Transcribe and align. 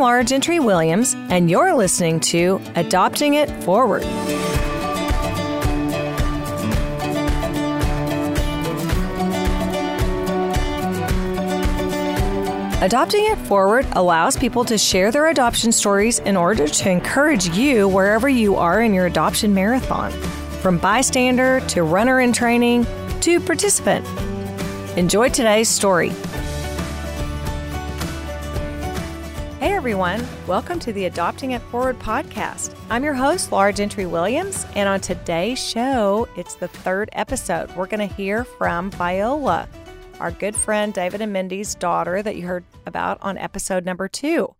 Laura 0.00 0.24
Gentry 0.24 0.58
Williams, 0.58 1.14
and 1.28 1.50
you're 1.50 1.74
listening 1.74 2.20
to 2.20 2.58
Adopting 2.74 3.34
It 3.34 3.50
Forward. 3.64 4.02
Adopting 12.82 13.26
It 13.26 13.36
Forward 13.40 13.86
allows 13.92 14.38
people 14.38 14.64
to 14.64 14.78
share 14.78 15.12
their 15.12 15.28
adoption 15.28 15.70
stories 15.70 16.18
in 16.20 16.34
order 16.34 16.66
to 16.66 16.90
encourage 16.90 17.50
you 17.50 17.86
wherever 17.86 18.26
you 18.26 18.56
are 18.56 18.80
in 18.80 18.94
your 18.94 19.04
adoption 19.04 19.52
marathon, 19.52 20.10
from 20.62 20.78
bystander 20.78 21.60
to 21.68 21.82
runner 21.82 22.20
in 22.20 22.32
training 22.32 22.86
to 23.20 23.38
participant. 23.38 24.06
Enjoy 24.96 25.28
today's 25.28 25.68
story. 25.68 26.10
Everyone, 29.90 30.24
welcome 30.46 30.78
to 30.78 30.92
the 30.92 31.06
Adopting 31.06 31.50
It 31.50 31.62
Forward 31.62 31.98
podcast. 31.98 32.76
I'm 32.90 33.02
your 33.02 33.12
host, 33.12 33.50
Laura 33.50 33.72
Gentry 33.72 34.06
Williams, 34.06 34.64
and 34.76 34.88
on 34.88 35.00
today's 35.00 35.58
show, 35.58 36.28
it's 36.36 36.54
the 36.54 36.68
third 36.68 37.08
episode. 37.10 37.74
We're 37.74 37.88
going 37.88 38.08
to 38.08 38.14
hear 38.14 38.44
from 38.44 38.92
Viola 38.92 39.68
our 40.20 40.30
good 40.30 40.54
friend 40.54 40.94
David 40.94 41.20
and 41.20 41.32
Mindy's 41.32 41.74
daughter 41.74 42.22
that 42.22 42.36
you 42.36 42.46
heard 42.46 42.62
about 42.86 43.18
on 43.20 43.36
episode 43.36 43.84
number 43.84 44.06
two. 44.06 44.54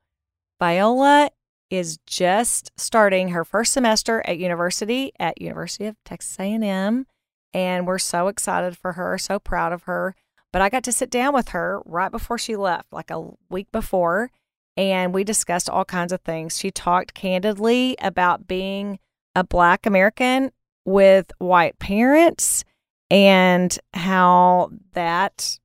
Viola 0.59 1.31
is 1.71 1.99
just 2.09 2.73
starting 2.77 3.29
her 3.29 3.45
first 3.45 3.73
semester 3.73 4.27
at 4.27 4.37
university 4.37 5.13
at 5.21 5.41
University 5.41 5.87
of 5.87 5.95
Texas 6.05 6.37
A&M 6.41 7.07
and 7.55 7.87
we're 7.87 7.99
so 7.99 8.27
excited 8.27 8.77
for 8.77 8.95
her, 8.95 9.17
so 9.17 9.39
proud 9.39 9.73
of 9.73 9.85
her. 9.85 10.17
But 10.53 10.61
I 10.61 10.69
got 10.71 10.83
to 10.83 10.93
sit 10.93 11.09
down 11.09 11.33
with 11.33 11.51
her 11.51 11.81
right 11.87 12.11
before 12.11 12.37
she 12.37 12.57
left, 12.57 12.93
like 12.93 13.13
a 13.13 13.31
week 13.49 13.71
before, 13.71 14.33
and 14.77 15.13
we 15.13 15.25
discussed 15.25 15.69
all 15.69 15.85
kinds 15.85 16.13
of 16.13 16.21
things. 16.21 16.59
She 16.59 16.71
talked 16.71 17.15
candidly 17.15 17.97
about 18.01 18.47
being 18.47 18.99
a 19.35 19.45
black 19.45 19.87
American 19.87 20.53
with 20.85 21.33
white 21.39 21.79
parents 21.79 22.65
and 23.11 23.77
how 23.93 24.71
that 24.93 25.59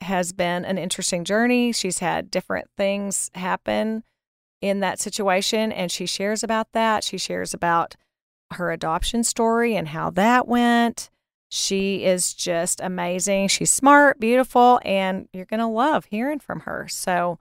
has 0.00 0.32
been 0.32 0.64
an 0.64 0.78
interesting 0.78 1.24
journey. 1.24 1.72
She's 1.72 1.98
had 1.98 2.30
different 2.30 2.68
things 2.76 3.30
happen 3.34 4.04
in 4.60 4.80
that 4.80 4.98
situation, 5.00 5.72
and 5.72 5.90
she 5.90 6.06
shares 6.06 6.42
about 6.42 6.72
that. 6.72 7.04
She 7.04 7.18
shares 7.18 7.52
about 7.52 7.96
her 8.52 8.70
adoption 8.70 9.24
story 9.24 9.76
and 9.76 9.88
how 9.88 10.10
that 10.10 10.46
went. 10.46 11.10
She 11.50 12.04
is 12.04 12.34
just 12.34 12.80
amazing. 12.80 13.48
She's 13.48 13.70
smart, 13.70 14.18
beautiful, 14.18 14.80
and 14.84 15.28
you're 15.32 15.44
going 15.44 15.60
to 15.60 15.66
love 15.66 16.06
hearing 16.06 16.38
from 16.38 16.60
her. 16.60 16.86
So 16.88 17.38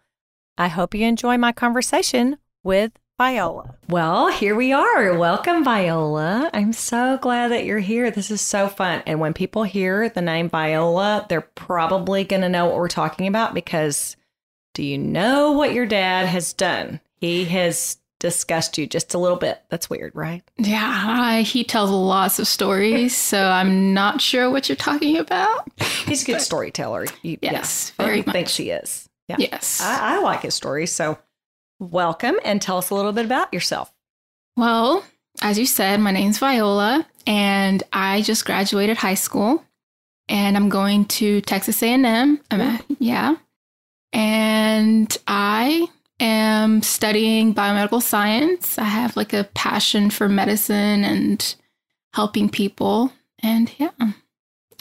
I 0.57 0.67
hope 0.67 0.93
you 0.93 1.05
enjoy 1.07 1.37
my 1.37 1.51
conversation 1.51 2.37
with 2.63 2.91
Viola. 3.17 3.75
Well, 3.89 4.31
here 4.31 4.55
we 4.55 4.71
are. 4.71 5.17
Welcome, 5.17 5.63
Viola. 5.63 6.49
I'm 6.53 6.73
so 6.73 7.17
glad 7.17 7.51
that 7.51 7.65
you're 7.65 7.79
here. 7.79 8.11
This 8.11 8.29
is 8.29 8.41
so 8.41 8.67
fun. 8.67 9.01
And 9.07 9.19
when 9.19 9.33
people 9.33 9.63
hear 9.63 10.09
the 10.09 10.21
name 10.21 10.49
Viola, 10.49 11.25
they're 11.27 11.41
probably 11.41 12.23
going 12.23 12.43
to 12.43 12.49
know 12.49 12.65
what 12.65 12.75
we're 12.75 12.87
talking 12.87 13.25
about 13.27 13.53
because 13.53 14.15
do 14.75 14.83
you 14.83 14.97
know 14.97 15.53
what 15.53 15.73
your 15.73 15.85
dad 15.87 16.27
has 16.27 16.53
done? 16.53 16.99
He 17.15 17.45
has 17.45 17.97
discussed 18.19 18.77
you 18.77 18.85
just 18.85 19.13
a 19.13 19.17
little 19.17 19.37
bit. 19.37 19.61
That's 19.69 19.89
weird, 19.89 20.15
right? 20.15 20.43
Yeah, 20.57 21.39
he 21.41 21.63
tells 21.63 21.89
lots 21.89 22.39
of 22.39 22.47
stories, 22.47 23.15
so 23.15 23.43
I'm 23.43 23.93
not 23.93 24.21
sure 24.21 24.49
what 24.49 24.69
you're 24.69 24.75
talking 24.75 25.17
about. 25.17 25.67
He's 26.05 26.23
a 26.23 26.25
good 26.25 26.41
storyteller. 26.41 27.05
You, 27.21 27.37
yes, 27.41 27.91
yeah, 27.99 28.05
very 28.05 28.17
much. 28.19 28.33
Thinks 28.33 28.55
he 28.55 28.69
is. 28.69 29.09
Yeah. 29.37 29.47
Yes, 29.51 29.81
I, 29.81 30.15
I 30.15 30.19
like 30.19 30.41
his 30.41 30.55
stories. 30.55 30.91
So 30.91 31.17
welcome 31.79 32.35
and 32.45 32.61
tell 32.61 32.77
us 32.77 32.89
a 32.89 32.95
little 32.95 33.11
bit 33.11 33.25
about 33.25 33.53
yourself. 33.53 33.91
Well, 34.55 35.03
as 35.41 35.57
you 35.57 35.65
said, 35.65 35.99
my 35.99 36.11
name's 36.11 36.37
Viola 36.37 37.07
and 37.25 37.81
I 37.91 38.21
just 38.21 38.45
graduated 38.45 38.97
high 38.97 39.15
school 39.15 39.63
and 40.29 40.55
I'm 40.55 40.69
going 40.69 41.05
to 41.05 41.41
Texas 41.41 41.81
A&M. 41.81 42.39
I'm 42.51 42.61
at, 42.61 42.85
yeah. 42.99 43.35
And 44.11 45.15
I 45.27 45.87
am 46.19 46.83
studying 46.83 47.55
biomedical 47.55 48.01
science. 48.01 48.77
I 48.77 48.83
have 48.83 49.17
like 49.17 49.33
a 49.33 49.45
passion 49.55 50.09
for 50.11 50.29
medicine 50.29 51.03
and 51.03 51.55
helping 52.13 52.49
people 52.49 53.11
and 53.39 53.71
yeah. 53.77 53.89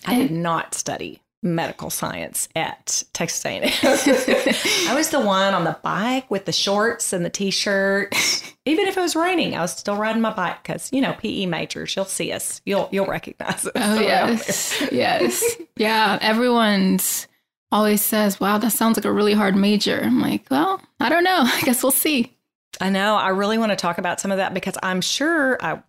I 0.05 0.17
did 0.17 0.33
not 0.33 0.75
study 0.75 1.22
medical 1.42 1.91
science 1.91 2.48
at 2.54 3.03
Texas 3.12 3.44
A&M. 3.44 3.62
I 3.82 4.94
was 4.94 5.10
the 5.10 5.20
one 5.20 5.54
on 5.54 5.64
the 5.64 5.76
bike 5.82 6.30
with 6.30 6.44
the 6.44 6.53
shorts 6.53 7.12
and 7.12 7.25
the 7.25 7.30
t-shirt. 7.30 8.14
Even 8.64 8.86
if 8.86 8.97
it 8.97 9.00
was 9.00 9.16
raining, 9.16 9.56
I 9.56 9.60
was 9.60 9.76
still 9.76 9.97
riding 9.97 10.22
my 10.22 10.32
bike 10.32 10.62
because 10.62 10.88
you 10.92 11.00
know 11.00 11.14
PE 11.14 11.47
majors. 11.47 11.97
You'll 11.97 12.04
see 12.04 12.30
us. 12.30 12.60
You'll 12.64 12.88
you'll 12.92 13.06
recognize 13.06 13.66
us. 13.66 13.72
Oh 13.75 14.00
yes, 14.00 14.80
yes, 14.92 15.56
yeah. 15.75 16.16
Everyone's 16.22 17.26
always 17.72 18.03
says, 18.03 18.38
"Wow, 18.38 18.59
that 18.59 18.70
sounds 18.70 18.97
like 18.97 19.04
a 19.04 19.12
really 19.12 19.32
hard 19.32 19.56
major." 19.56 20.00
I'm 20.00 20.20
like, 20.20 20.47
well, 20.48 20.80
I 21.00 21.09
don't 21.09 21.24
know. 21.24 21.41
I 21.42 21.60
guess 21.62 21.82
we'll 21.82 21.91
see. 21.91 22.36
I 22.80 22.88
know. 22.88 23.16
I 23.16 23.30
really 23.30 23.59
want 23.59 23.70
to 23.72 23.76
talk 23.76 23.98
about 23.98 24.20
some 24.20 24.30
of 24.30 24.36
that 24.36 24.54
because 24.54 24.78
I'm 24.80 25.00
sure 25.00 25.59
I 25.60 25.82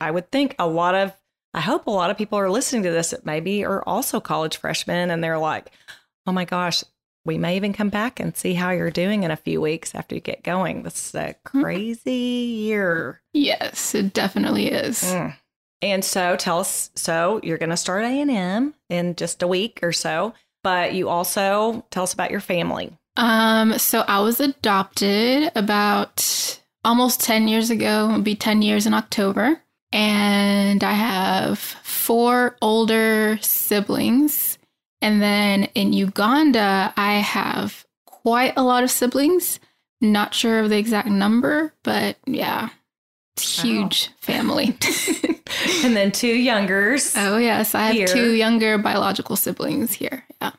I 0.00 0.12
would 0.12 0.30
think 0.30 0.54
a 0.60 0.68
lot 0.68 0.94
of 0.94 1.12
I 1.54 1.60
hope 1.60 1.86
a 1.86 1.90
lot 1.90 2.10
of 2.10 2.16
people 2.16 2.38
are 2.38 2.50
listening 2.50 2.82
to 2.84 2.90
this 2.90 3.10
that 3.10 3.26
maybe 3.26 3.64
are 3.64 3.86
also 3.86 4.20
college 4.20 4.56
freshmen 4.56 5.10
and 5.10 5.22
they're 5.22 5.38
like, 5.38 5.70
oh 6.26 6.32
my 6.32 6.44
gosh, 6.44 6.82
we 7.24 7.38
may 7.38 7.56
even 7.56 7.72
come 7.72 7.88
back 7.88 8.18
and 8.18 8.36
see 8.36 8.54
how 8.54 8.70
you're 8.70 8.90
doing 8.90 9.22
in 9.22 9.30
a 9.30 9.36
few 9.36 9.60
weeks 9.60 9.94
after 9.94 10.14
you 10.14 10.20
get 10.20 10.42
going. 10.42 10.82
This 10.82 11.08
is 11.08 11.14
a 11.14 11.34
hmm. 11.46 11.62
crazy 11.62 12.12
year. 12.12 13.20
Yes, 13.32 13.94
it 13.94 14.12
definitely 14.12 14.68
is. 14.68 15.02
Mm. 15.02 15.36
And 15.82 16.04
so 16.04 16.36
tell 16.36 16.60
us, 16.60 16.90
so 16.94 17.40
you're 17.42 17.58
going 17.58 17.70
to 17.70 17.76
start 17.76 18.04
A&M 18.04 18.74
in 18.88 19.16
just 19.16 19.42
a 19.42 19.48
week 19.48 19.80
or 19.82 19.92
so, 19.92 20.32
but 20.62 20.94
you 20.94 21.08
also 21.08 21.84
tell 21.90 22.04
us 22.04 22.14
about 22.14 22.30
your 22.30 22.40
family. 22.40 22.96
Um, 23.16 23.78
so 23.78 24.04
I 24.06 24.20
was 24.20 24.40
adopted 24.40 25.50
about 25.54 26.60
almost 26.84 27.20
10 27.20 27.48
years 27.48 27.70
ago. 27.70 28.08
It'll 28.08 28.22
be 28.22 28.36
10 28.36 28.62
years 28.62 28.86
in 28.86 28.94
October 28.94 29.61
and 29.92 30.82
I 30.82 30.92
have 30.92 31.58
four 31.58 32.56
older 32.62 33.38
siblings. 33.42 34.58
And 35.00 35.20
then 35.20 35.64
in 35.74 35.92
Uganda, 35.92 36.92
I 36.96 37.14
have 37.14 37.84
quite 38.06 38.54
a 38.56 38.62
lot 38.62 38.84
of 38.84 38.90
siblings. 38.90 39.60
Not 40.00 40.34
sure 40.34 40.60
of 40.60 40.70
the 40.70 40.78
exact 40.78 41.08
number, 41.08 41.74
but 41.82 42.16
yeah, 42.26 42.70
it's 43.36 43.62
huge 43.62 44.08
wow. 44.08 44.14
family. 44.20 44.64
and 45.84 45.96
then 45.96 46.10
two 46.10 46.26
youngers. 46.26 47.14
Oh 47.16 47.36
yes, 47.36 47.74
I 47.74 47.86
have 47.86 47.94
here. 47.94 48.06
two 48.06 48.32
younger 48.32 48.78
biological 48.78 49.36
siblings 49.36 49.92
here. 49.92 50.24
Yeah. 50.40 50.52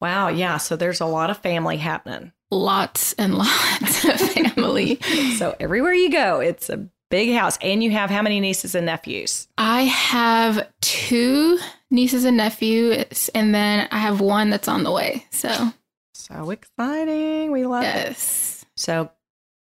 Wow, 0.00 0.28
yeah, 0.28 0.58
so 0.58 0.76
there's 0.76 1.00
a 1.00 1.06
lot 1.06 1.30
of 1.30 1.38
family 1.38 1.76
happening. 1.76 2.32
Lots 2.50 3.14
and 3.14 3.34
lots 3.38 4.04
of 4.04 4.20
family. 4.20 5.00
so 5.36 5.56
everywhere 5.58 5.92
you 5.92 6.10
go, 6.10 6.40
it's 6.40 6.70
a 6.70 6.88
Big 7.10 7.34
house. 7.34 7.58
And 7.62 7.82
you 7.82 7.90
have 7.92 8.10
how 8.10 8.22
many 8.22 8.40
nieces 8.40 8.74
and 8.74 8.86
nephews? 8.86 9.48
I 9.56 9.82
have 9.82 10.68
two 10.80 11.58
nieces 11.90 12.24
and 12.24 12.36
nephews, 12.36 13.30
and 13.34 13.54
then 13.54 13.88
I 13.90 13.98
have 13.98 14.20
one 14.20 14.50
that's 14.50 14.68
on 14.68 14.82
the 14.82 14.92
way. 14.92 15.24
So, 15.30 15.72
so 16.14 16.50
exciting. 16.50 17.50
We 17.50 17.66
love 17.66 17.82
yes. 17.82 18.62
it. 18.62 18.68
So, 18.80 19.10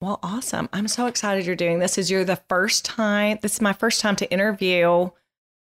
well, 0.01 0.21
awesome. 0.23 0.69
I'm 0.73 0.89
so 0.89 1.07
excited 1.07 1.47
you're 1.47 1.57
doing 1.57 1.79
this. 1.79 1.99
Is 1.99 2.11
you're 2.11 2.25
the 2.25 2.41
first 2.49 2.85
time, 2.85 3.39
this 3.43 3.55
is 3.55 3.61
my 3.61 3.73
first 3.73 4.01
time 4.01 4.17
to 4.17 4.31
interview 4.31 5.11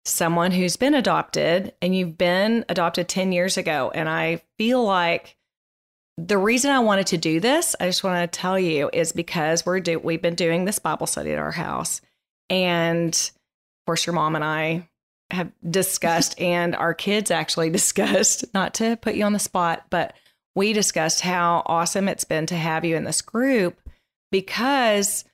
someone 0.05 0.51
who's 0.51 0.77
been 0.77 0.95
adopted, 0.95 1.75
and 1.81 1.95
you've 1.95 2.19
been 2.19 2.65
adopted 2.69 3.09
10 3.09 3.33
years 3.33 3.57
ago. 3.57 3.93
And 3.95 4.09
I 4.09 4.43
feel 4.57 4.83
like 4.83 5.37
the 6.19 6.37
reason 6.37 6.73
I 6.73 6.81
wanted 6.81 7.07
to 7.09 7.17
do 7.17 7.39
this, 7.39 7.77
I 7.79 7.87
just 7.87 8.03
want 8.03 8.31
to 8.31 8.39
tell 8.39 8.59
you, 8.59 8.91
is 8.93 9.13
because 9.13 9.65
we're 9.65 9.79
do 9.79 10.01
we've 10.01 10.21
been 10.21 10.35
doing 10.35 10.65
this 10.65 10.81
Bible 10.81 11.07
study 11.07 11.31
at 11.31 11.39
our 11.39 11.53
house, 11.53 12.01
and 12.51 13.15
of 13.15 13.87
course, 13.87 14.05
your 14.05 14.15
mom 14.15 14.35
and 14.35 14.45
I 14.45 14.89
have 15.31 15.53
discussed, 15.71 16.39
and 16.41 16.75
our 16.75 16.93
kids 16.93 17.31
actually 17.31 17.71
discussed. 17.79 18.45
Not 18.53 18.75
to 18.75 18.97
put 18.97 19.15
you 19.15 19.25
on 19.25 19.33
the 19.33 19.39
spot, 19.39 19.87
but 19.91 20.15
we 20.57 20.73
discussed 20.73 21.21
how 21.21 21.63
awesome 21.67 22.09
it's 22.09 22.25
been 22.25 22.47
to 22.47 22.57
have 22.57 22.85
you 22.85 22.97
in 22.97 23.05
this 23.05 23.23
group 23.23 23.79
because, 24.33 25.25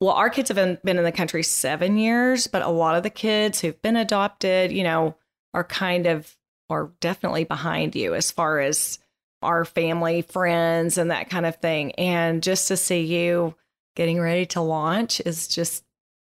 well, 0.00 0.12
our 0.12 0.30
kids 0.30 0.48
have 0.48 0.56
been, 0.56 0.78
been 0.82 0.96
in 0.96 1.04
the 1.04 1.12
country 1.12 1.42
seven 1.42 1.98
years, 1.98 2.46
but 2.46 2.62
a 2.62 2.70
lot 2.70 2.96
of 2.96 3.02
the 3.02 3.10
kids 3.10 3.60
who've 3.60 3.80
been 3.82 3.96
adopted, 3.96 4.72
you 4.72 4.82
know, 4.82 5.14
are 5.52 5.64
kind 5.64 6.06
of 6.06 6.34
are 6.70 6.90
definitely 7.00 7.44
behind 7.44 7.94
you 7.94 8.14
as 8.14 8.30
far 8.30 8.60
as 8.60 8.98
our 9.42 9.64
family, 9.64 10.22
friends, 10.22 10.98
and 10.98 11.10
that 11.10 11.30
kind 11.30 11.46
of 11.46 11.56
thing. 11.56 11.92
And 11.92 12.42
just 12.42 12.68
to 12.68 12.76
see 12.76 13.02
you 13.02 13.54
getting 13.96 14.20
ready 14.20 14.46
to 14.46 14.60
launch 14.60 15.20
is 15.20 15.48
just 15.48 15.84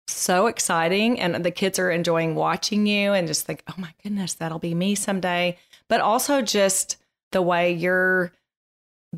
so 0.06 0.46
exciting. 0.46 1.18
And 1.18 1.44
the 1.44 1.50
kids 1.50 1.78
are 1.78 1.90
enjoying 1.90 2.34
watching 2.34 2.86
you 2.86 3.12
and 3.12 3.26
just 3.26 3.46
think, 3.46 3.62
oh 3.68 3.74
my 3.78 3.94
goodness, 4.02 4.34
that'll 4.34 4.58
be 4.58 4.74
me 4.74 4.94
someday. 4.94 5.58
But 5.88 6.00
also 6.00 6.42
just 6.42 6.98
the 7.32 7.42
way 7.42 7.72
you're 7.72 8.32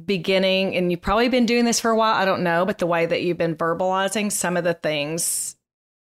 beginning, 0.05 0.77
and 0.77 0.91
you've 0.91 1.01
probably 1.01 1.29
been 1.29 1.47
doing 1.47 1.65
this 1.65 1.81
for 1.81 1.91
a 1.91 1.97
while. 1.97 2.15
I 2.15 2.25
don't 2.25 2.43
know, 2.43 2.67
but 2.67 2.79
the 2.79 2.87
way 2.87 3.07
that 3.07 3.23
you've 3.23 3.39
been 3.39 3.57
verbalizing 3.57 4.31
some 4.31 4.57
of 4.57 4.65
the 4.65 4.75
things, 4.75 5.57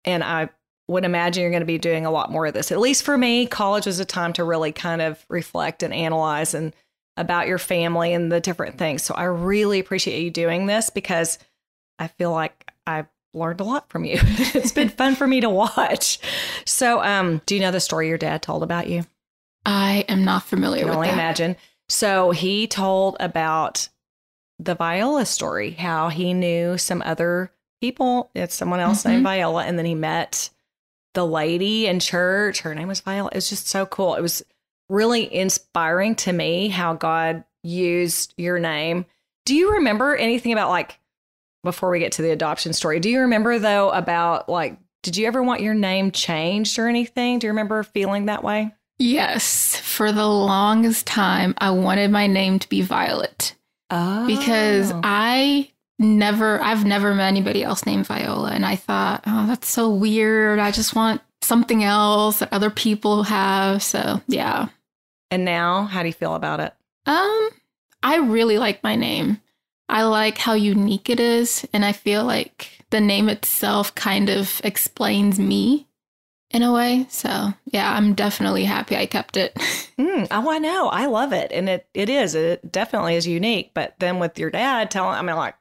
and 0.06 0.24
I 0.24 0.50
would 0.88 1.06
imagine 1.06 1.42
you're 1.42 1.52
going 1.52 1.62
to 1.62 1.66
be 1.66 1.78
doing 1.78 2.06
a 2.06 2.12
lot 2.12 2.32
more 2.32 2.48
of 2.48 2.54
this. 2.54 2.72
At 2.72 2.80
least 2.80 3.04
for 3.04 3.18
me, 3.18 3.46
college 3.46 3.86
was 3.86 4.00
a 4.00 4.06
time 4.06 4.34
to 4.34 4.44
really 4.44 4.72
kind 4.72 5.02
of 5.02 5.24
reflect 5.30 5.84
and 5.84 5.94
analyze 5.94 6.54
and 6.54 6.74
about 7.20 7.48
your 7.48 7.58
family 7.58 8.14
and 8.14 8.32
the 8.32 8.40
different 8.40 8.78
things. 8.78 9.04
So 9.04 9.14
I 9.14 9.26
really 9.26 9.80
appreciate 9.80 10.24
you 10.24 10.32
doing 10.32 10.66
this 10.66 10.90
because 10.90 11.38
I 12.00 12.08
feel 12.08 12.32
like 12.32 12.72
I've 12.88 13.08
learned 13.34 13.60
a 13.60 13.66
lot 13.66 13.90
from 13.90 14.06
you. 14.06 14.18
it's 14.22 14.72
been 14.72 14.90
fun 14.90 15.16
for 15.16 15.28
me 15.28 15.42
to 15.42 15.50
watch. 15.50 16.18
So, 16.66 17.04
um, 17.04 17.42
do 17.46 17.56
you 17.56 17.62
know 17.62 17.72
the 17.72 17.82
story 17.82 18.08
your 18.08 18.18
dad 18.18 18.42
told 18.42 18.64
about 18.64 18.88
you? 18.88 19.04
I 19.66 20.06
am 20.08 20.24
not 20.24 20.44
familiar 20.44 20.86
I 20.86 20.88
can 20.88 20.96
only 20.96 21.08
that. 21.10 21.14
imagine. 21.14 21.58
So 21.90 22.32
he 22.32 22.68
told 22.68 23.18
about 23.20 23.90
the 24.58 24.76
Viola 24.76 25.26
story, 25.26 25.72
how 25.72 26.08
he 26.08 26.34
knew 26.34 26.78
some 26.78 27.02
other 27.06 27.52
people. 27.82 28.32
It's 28.34 28.56
someone 28.56 28.80
else 28.80 29.04
named 29.06 29.24
Viola, 29.24 29.66
and 29.66 29.78
then 29.78 29.86
he 29.86 29.96
met 29.96 30.50
the 31.14 31.26
lady 31.26 31.86
in 31.88 32.00
church. 32.00 32.62
Her 32.62 32.74
name 32.74 32.88
was 32.88 33.02
Viola. 33.02 33.30
It 33.32 33.36
was 33.36 33.50
just 33.50 33.68
so 33.68 33.86
cool. 33.86 34.16
It 34.16 34.22
was 34.22 34.44
really 34.90 35.34
inspiring 35.34 36.16
to 36.16 36.34
me 36.34 36.68
how 36.68 36.94
God 36.94 37.44
used 37.64 38.34
your 38.38 38.60
name. 38.60 39.06
Do 39.46 39.56
you 39.56 39.74
remember 39.74 40.16
anything 40.16 40.52
about 40.54 40.70
like 40.70 41.00
before 41.64 41.90
we 41.90 42.00
get 42.00 42.14
to 42.14 42.22
the 42.22 42.32
adoption 42.32 42.74
story? 42.74 43.00
Do 43.00 43.10
you 43.10 43.22
remember 43.22 43.60
though 43.60 43.90
about 43.92 44.50
like 44.50 44.78
did 45.02 45.16
you 45.16 45.28
ever 45.28 45.42
want 45.42 45.62
your 45.62 45.74
name 45.74 46.12
changed 46.12 46.78
or 46.78 46.88
anything? 46.88 47.40
Do 47.40 47.48
you 47.48 47.52
remember 47.52 47.84
feeling 47.84 48.26
that 48.26 48.44
way? 48.44 48.74
Yes, 48.98 49.78
for 49.78 50.12
the 50.12 50.28
longest 50.28 51.08
time, 51.08 51.54
I 51.58 51.72
wanted 51.72 52.12
my 52.12 52.28
name 52.28 52.60
to 52.60 52.68
be 52.68 52.82
Violet 52.82 53.56
Oh. 53.92 54.28
because 54.28 54.92
I 55.04 55.72
never, 55.98 56.62
I've 56.62 56.86
never 56.86 57.16
met 57.16 57.30
anybody 57.30 57.64
else 57.64 57.86
named 57.86 58.08
Viola. 58.08 58.52
And 58.52 58.66
I 58.66 58.76
thought, 58.76 59.24
oh, 59.26 59.48
that's 59.48 59.70
so 59.70 59.90
weird. 59.90 60.60
I 60.60 60.72
just 60.72 60.96
want 60.96 61.22
something 61.42 61.82
else 61.84 62.40
that 62.40 62.52
other 62.52 62.70
people 62.70 63.24
have. 63.24 63.82
So, 63.82 64.22
yeah. 64.28 64.68
And 65.32 65.46
now 65.46 65.84
how 65.84 66.02
do 66.02 66.08
you 66.08 66.14
feel 66.14 66.36
about 66.36 66.60
it? 66.60 66.74
Um, 67.06 67.50
I 68.04 68.18
really 68.18 68.58
like 68.58 68.84
my 68.84 68.96
name. 68.96 69.42
I 69.88 70.04
like 70.04 70.38
how 70.38 70.54
unique 70.54 71.10
it 71.10 71.20
is. 71.20 71.68
And 71.74 71.84
I 71.84 71.92
feel 71.92 72.24
like 72.24 72.86
the 72.92 73.02
name 73.02 73.28
itself 73.28 73.94
kind 73.96 74.30
of 74.30 74.62
explains 74.64 75.40
me 75.40 75.88
in 76.52 76.64
a 76.64 76.72
way. 76.72 77.08
So, 77.10 77.54
yeah, 77.66 77.94
I'm 77.94 78.14
definitely 78.14 78.66
happy 78.66 78.96
I 78.96 79.06
kept 79.06 79.38
it. 79.38 79.56
Mm, 80.00 80.30
oh, 80.32 80.50
I 80.50 80.60
know. 80.60 80.88
I 80.88 81.08
love 81.08 81.34
it. 81.34 81.52
And 81.52 81.68
it, 81.68 81.86
it 81.94 82.10
is. 82.10 82.34
It 82.34 82.72
definitely 82.72 83.16
is 83.16 83.28
unique. 83.28 83.72
But 83.74 83.96
then 84.00 84.18
with 84.18 84.40
your 84.40 84.50
dad 84.50 84.90
telling, 84.90 85.16
I 85.16 85.22
mean, 85.22 85.36
like, 85.36 85.56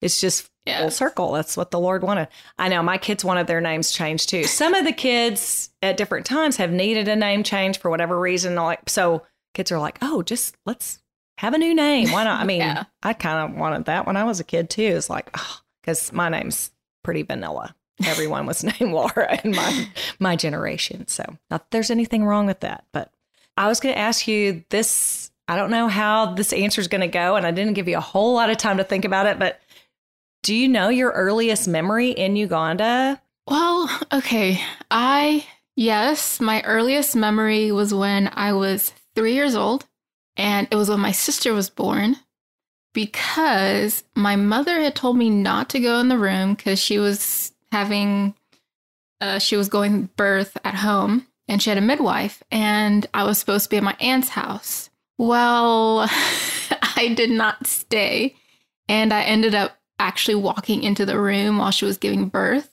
it's 0.00 0.20
just 0.20 0.48
full 0.66 0.90
circle. 0.90 1.32
That's 1.32 1.56
what 1.56 1.70
the 1.70 1.80
Lord 1.80 2.02
wanted. 2.02 2.28
I 2.58 2.68
know 2.68 2.82
my 2.82 2.98
kids 2.98 3.24
wanted 3.24 3.46
their 3.46 3.60
names 3.60 3.90
changed 3.90 4.28
too. 4.28 4.44
Some 4.44 4.74
of 4.74 4.84
the 4.84 4.92
kids 4.92 5.70
at 5.82 5.96
different 5.96 6.26
times 6.26 6.56
have 6.56 6.70
needed 6.70 7.08
a 7.08 7.16
name 7.16 7.42
change 7.42 7.78
for 7.78 7.90
whatever 7.90 8.18
reason. 8.18 8.54
Like, 8.54 8.88
so 8.88 9.22
kids 9.54 9.72
are 9.72 9.78
like, 9.78 9.98
oh, 10.02 10.22
just 10.22 10.56
let's 10.66 11.00
have 11.38 11.54
a 11.54 11.58
new 11.58 11.74
name. 11.74 12.10
Why 12.10 12.24
not? 12.24 12.40
I 12.40 12.44
mean, 12.46 12.60
Yeah. 12.60 12.84
I 13.02 13.12
kind 13.14 13.50
of 13.50 13.58
wanted 13.58 13.86
that 13.86 14.06
when 14.06 14.16
I 14.16 14.24
was 14.24 14.40
a 14.40 14.44
kid 14.44 14.68
too. 14.70 14.82
It's 14.82 15.08
like, 15.08 15.30
oh, 15.36 15.60
because 15.80 16.12
my 16.12 16.28
name's 16.28 16.70
pretty 17.02 17.22
vanilla. 17.22 17.74
Everyone 18.04 18.44
was 18.46 18.62
named 18.80 18.92
Laura 18.92 19.40
in 19.42 19.52
my 19.52 19.88
my 20.18 20.36
generation. 20.36 21.08
So 21.08 21.24
not 21.50 21.62
that 21.62 21.70
there's 21.70 21.90
anything 21.90 22.24
wrong 22.24 22.46
with 22.46 22.60
that. 22.60 22.84
But 22.92 23.10
I 23.56 23.66
was 23.68 23.80
going 23.80 23.94
to 23.94 24.00
ask 24.00 24.28
you 24.28 24.64
this. 24.68 25.30
I 25.50 25.56
don't 25.56 25.70
know 25.70 25.88
how 25.88 26.34
this 26.34 26.52
answer 26.52 26.78
is 26.80 26.88
going 26.88 27.00
to 27.00 27.08
go, 27.08 27.34
and 27.34 27.46
I 27.46 27.50
didn't 27.52 27.72
give 27.72 27.88
you 27.88 27.96
a 27.96 28.02
whole 28.02 28.34
lot 28.34 28.50
of 28.50 28.58
time 28.58 28.76
to 28.76 28.84
think 28.84 29.06
about 29.06 29.24
it. 29.26 29.38
But 29.38 29.60
do 30.42 30.54
you 30.54 30.68
know 30.68 30.88
your 30.88 31.10
earliest 31.10 31.68
memory 31.68 32.10
in 32.10 32.36
Uganda? 32.36 33.20
Well, 33.46 33.90
okay. 34.12 34.60
I, 34.90 35.46
yes, 35.76 36.40
my 36.40 36.62
earliest 36.62 37.16
memory 37.16 37.72
was 37.72 37.94
when 37.94 38.30
I 38.32 38.52
was 38.52 38.92
three 39.14 39.34
years 39.34 39.54
old, 39.54 39.86
and 40.36 40.68
it 40.70 40.76
was 40.76 40.88
when 40.88 41.00
my 41.00 41.12
sister 41.12 41.52
was 41.52 41.70
born 41.70 42.16
because 42.94 44.04
my 44.14 44.36
mother 44.36 44.80
had 44.80 44.94
told 44.94 45.16
me 45.16 45.30
not 45.30 45.70
to 45.70 45.80
go 45.80 45.98
in 46.00 46.08
the 46.08 46.18
room 46.18 46.54
because 46.54 46.78
she 46.78 46.98
was 46.98 47.52
having, 47.70 48.34
uh, 49.20 49.38
she 49.38 49.56
was 49.56 49.68
going 49.68 50.08
birth 50.16 50.56
at 50.64 50.74
home 50.74 51.26
and 51.48 51.62
she 51.62 51.70
had 51.70 51.78
a 51.78 51.82
midwife, 51.82 52.42
and 52.50 53.06
I 53.14 53.24
was 53.24 53.38
supposed 53.38 53.64
to 53.64 53.70
be 53.70 53.78
at 53.78 53.82
my 53.82 53.96
aunt's 54.00 54.28
house. 54.28 54.90
Well, 55.16 56.00
I 56.96 57.14
did 57.16 57.30
not 57.30 57.66
stay, 57.66 58.36
and 58.88 59.12
I 59.12 59.22
ended 59.22 59.54
up 59.54 59.77
actually 59.98 60.36
walking 60.36 60.82
into 60.82 61.04
the 61.06 61.18
room 61.18 61.58
while 61.58 61.70
she 61.70 61.84
was 61.84 61.98
giving 61.98 62.28
birth. 62.28 62.70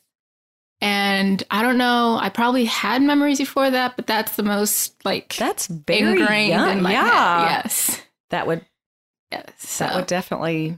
And 0.81 1.42
I 1.50 1.62
don't 1.62 1.77
know, 1.77 2.18
I 2.19 2.30
probably 2.30 2.66
had 2.66 3.01
memories 3.01 3.38
before 3.39 3.72
that, 3.72 3.95
but 3.95 4.07
that's 4.07 4.36
the 4.36 4.44
most 4.44 4.94
like 5.06 5.36
That's 5.38 5.68
very 5.68 6.19
ingrained 6.19 6.50
young. 6.50 6.77
in 6.77 6.83
my 6.83 6.92
yeah, 6.92 7.39
head. 7.39 7.63
Yes. 7.63 8.01
that 8.30 8.45
would 8.48 8.66
Yes. 9.31 9.51
So, 9.57 9.83
that 9.86 9.95
would 9.95 10.07
definitely 10.07 10.77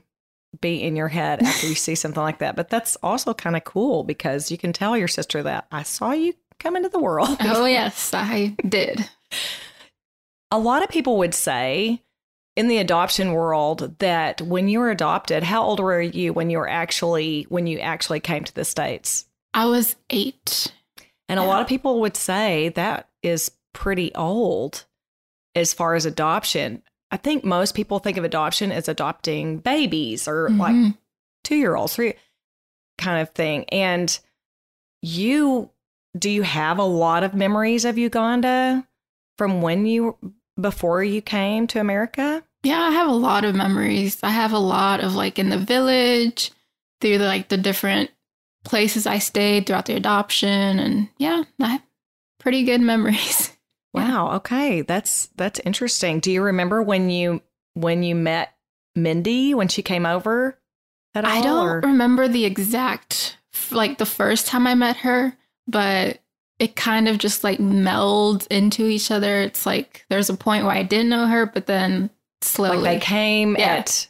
be 0.62 0.82
in 0.82 0.96
your 0.96 1.10
head 1.10 1.44
after 1.44 1.68
you 1.68 1.76
see 1.76 1.96
something 1.96 2.22
like 2.24 2.40
that. 2.40 2.56
But 2.56 2.70
that's 2.70 2.96
also 3.04 3.34
kind 3.34 3.56
of 3.56 3.64
cool 3.64 4.04
because 4.04 4.50
you 4.50 4.58
can 4.58 4.74
tell 4.74 4.98
your 4.98 5.08
sister 5.08 5.44
that 5.44 5.68
I 5.72 5.84
saw 5.84 6.12
you 6.12 6.34
come 6.60 6.76
into 6.76 6.90
the 6.90 7.00
world. 7.00 7.38
oh, 7.42 7.66
yes, 7.70 8.14
I 8.14 8.56
did. 8.68 9.08
a 10.52 10.58
lot 10.58 10.84
of 10.84 10.90
people 10.90 11.18
would 11.18 11.34
say 11.34 12.02
in 12.58 12.68
the 12.68 12.80
adoption 12.80 13.34
world 13.34 13.96
that 14.00 14.42
when 14.42 14.68
you 14.68 14.80
were 14.80 14.90
adopted, 14.90 15.44
how 15.44 15.62
old 15.64 15.80
were 15.80 16.02
you 16.02 16.34
when 16.34 16.50
you 16.50 16.58
were 16.58 16.68
actually 16.68 17.46
when 17.50 17.68
you 17.68 17.78
actually 17.80 18.20
came 18.20 18.44
to 18.44 18.54
the 18.56 18.66
states? 18.66 19.26
I 19.54 19.66
was 19.66 19.96
eight. 20.10 20.74
And 21.30 21.40
a 21.40 21.44
lot 21.44 21.62
of 21.62 21.68
people 21.68 22.00
would 22.02 22.18
say 22.18 22.70
that 22.70 23.10
is 23.22 23.52
pretty 23.74 24.14
old 24.16 24.86
as 25.56 25.74
far 25.74 25.94
as 25.94 26.06
adoption. 26.06 26.82
I 27.12 27.18
think 27.18 27.46
most 27.46 27.76
people 27.76 28.00
think 28.00 28.18
of 28.18 28.24
adoption 28.24 28.72
as 28.72 28.88
adopting 28.90 29.60
babies 29.60 30.28
or 30.28 30.50
like 30.50 30.74
Mhm. 30.76 30.98
two 31.44 31.56
year 31.56 31.76
olds, 31.76 31.94
three 31.94 32.16
kind 32.98 33.22
of 33.22 33.30
thing. 33.36 33.66
And 33.66 34.18
you, 35.02 35.70
do 36.18 36.30
you 36.30 36.42
have 36.42 36.80
a 36.80 36.84
lot 36.84 37.24
of 37.24 37.34
memories 37.36 37.86
of 37.86 37.98
Uganda 37.98 38.88
from 39.38 39.62
when 39.62 39.86
you, 39.86 40.18
before 40.60 41.04
you 41.04 41.22
came 41.22 41.68
to 41.68 41.80
America? 41.80 42.44
Yeah, 42.64 42.82
I 42.82 42.92
have 42.92 43.08
a 43.08 43.14
lot 43.14 43.46
of 43.46 43.56
memories. 43.56 44.20
I 44.24 44.30
have 44.32 44.52
a 44.52 44.60
lot 44.60 45.00
of 45.00 45.16
like 45.16 45.40
in 45.40 45.50
the 45.50 45.58
village, 45.58 46.52
through 47.02 47.20
the, 47.20 47.26
like 47.26 47.50
the 47.50 47.58
different 47.58 48.12
places 48.66 49.06
I 49.08 49.20
stayed 49.20 49.66
throughout 49.66 49.86
the 49.86 49.96
adoption, 49.96 50.80
and 50.80 51.10
yeah, 51.18 51.44
I 51.62 51.68
have 51.68 51.84
pretty 52.40 52.64
good 52.64 52.82
memories. 52.94 53.56
Wow. 53.94 54.36
Okay. 54.36 54.82
That's, 54.82 55.28
that's 55.38 55.60
interesting. 55.64 56.20
Do 56.20 56.32
you 56.32 56.42
remember 56.44 56.84
when 56.84 57.10
you, 57.10 57.42
when 57.74 58.04
you 58.04 58.16
met 58.16 58.54
Mindy 58.96 59.54
when 59.54 59.68
she 59.70 59.82
came 59.82 60.06
over 60.06 60.58
at 61.16 61.26
all? 61.26 61.32
I 61.32 61.42
don't 61.42 61.68
or- 61.68 61.80
remember 61.82 62.28
the 62.28 62.46
exact 62.46 63.38
like 63.72 63.98
the 63.98 64.06
first 64.06 64.48
time 64.48 64.68
I 64.68 64.76
met 64.76 64.98
her, 64.98 65.36
but 65.68 66.20
it 66.60 66.76
kind 66.76 67.08
of 67.08 67.18
just 67.18 67.44
like 67.44 67.60
melds 67.60 68.48
into 68.48 68.86
each 68.88 69.12
other. 69.12 69.42
It's 69.42 69.66
like 69.66 70.06
there's 70.10 70.30
a 70.30 70.38
point 70.38 70.66
where 70.66 70.76
I 70.76 70.84
didn't 70.84 71.10
know 71.10 71.28
her, 71.28 71.46
but 71.46 71.66
then 71.68 72.10
slowly. 72.42 72.78
Like 72.78 73.00
they 73.02 73.06
came 73.06 73.56
Yeah. 73.58 73.76
at 73.78 74.08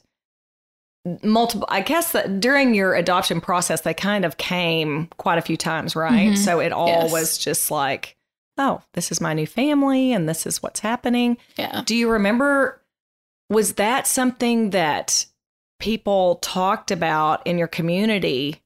multiple. 1.23 1.67
I 1.71 1.81
guess 1.81 2.11
that 2.11 2.39
during 2.39 2.73
your 2.73 2.93
adoption 2.95 3.39
process, 3.41 3.81
they 3.81 3.93
kind 3.93 4.25
of 4.25 4.37
came 4.37 5.07
quite 5.17 5.37
a 5.37 5.41
few 5.41 5.57
times, 5.57 5.95
right? 5.95 6.31
Mhm. 6.31 6.37
So 6.37 6.59
it 6.59 6.71
all 6.73 6.87
Yes. 6.87 7.11
was 7.11 7.37
just 7.37 7.71
like, 7.71 8.15
oh, 8.57 8.81
this 8.93 9.11
is 9.11 9.21
my 9.21 9.33
new 9.33 9.47
family, 9.47 10.11
and 10.11 10.27
this 10.27 10.45
is 10.45 10.61
what's 10.63 10.79
happening. 10.81 11.37
yeah. 11.57 11.83
Do 11.85 11.95
you 11.95 12.09
remember? 12.09 12.81
Was 13.49 13.75
that 13.75 14.05
something 14.07 14.71
that 14.71 15.25
people 15.79 16.35
talked 16.41 16.91
about 16.91 17.45
in 17.47 17.57
your 17.57 17.67
community 17.69 18.61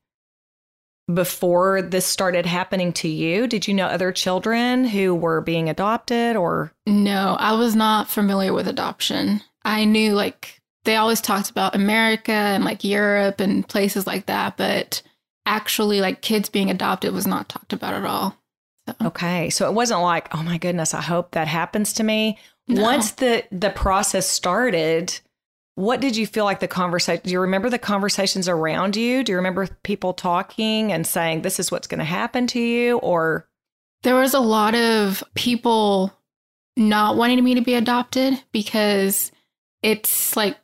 before 1.14 1.82
this 1.82 2.06
started 2.06 2.46
happening 2.46 2.94
to 2.94 3.08
you? 3.08 3.46
Did 3.48 3.68
you 3.68 3.74
know 3.74 3.86
other 3.88 4.12
children 4.12 4.86
who 4.86 5.14
were 5.14 5.42
being 5.42 5.70
adopted 5.70 6.36
or? 6.36 6.72
No, 6.88 7.36
I 7.40 7.54
was 7.54 7.76
not 7.76 8.08
familiar 8.10 8.54
with 8.54 8.68
adoption. 8.68 9.42
I 9.64 9.86
knew 9.86 10.14
like 10.14 10.60
they 10.84 10.96
always 10.96 11.22
talked 11.22 11.50
about 11.50 11.76
America 11.76 12.32
and 12.32 12.64
like 12.64 12.84
Europe 12.84 13.40
and 13.40 13.68
places 13.68 14.08
like 14.08 14.26
that, 14.26 14.58
but 14.58 15.02
actually 15.46 16.02
like 16.02 16.22
kids 16.22 16.50
being 16.50 16.70
adopted 16.70 17.14
was 17.14 17.28
not 17.28 17.50
talked 17.50 17.74
about 17.74 17.94
at 17.94 18.06
all. 18.06 18.36
Okay, 19.04 19.50
so 19.52 19.68
it 19.70 19.74
wasn't 19.74 20.02
like, 20.02 20.34
oh 20.36 20.42
my 20.44 20.58
goodness, 20.58 20.94
I 20.94 21.02
hope 21.02 21.32
that 21.32 21.48
happens 21.48 21.94
to 21.94 22.04
me. 22.04 22.40
No. 22.68 22.82
Once 22.82 23.12
the 23.12 23.44
the 23.52 23.70
process 23.70 24.28
started, 24.28 25.20
what 25.76 26.02
did 26.02 26.18
you 26.18 26.26
feel 26.28 26.46
like 26.46 26.60
the 26.60 26.68
conversation? 26.68 27.22
Do 27.24 27.32
you 27.32 27.40
remember 27.42 27.70
the 27.70 27.80
conversations 27.80 28.50
around 28.50 28.96
you? 28.96 29.24
Do 29.24 29.32
you 29.32 29.38
remember 29.38 29.68
people 29.84 30.14
talking 30.14 30.92
and 30.92 31.06
saying 31.06 31.42
this 31.42 31.60
is 31.60 31.72
what's 31.72 31.88
going 31.88 32.00
to 32.00 32.06
happen 32.06 32.48
to 32.48 32.60
you 32.60 32.98
or 32.98 33.48
There 34.04 34.16
was 34.16 34.34
a 34.34 34.40
lot 34.40 34.74
of 34.76 35.24
people 35.36 36.12
not 36.76 37.18
wanting 37.18 37.44
me 37.44 37.56
to 37.56 37.62
be 37.62 37.76
adopted 37.76 38.42
because 38.52 39.32
it's 39.82 40.36
like 40.36 40.58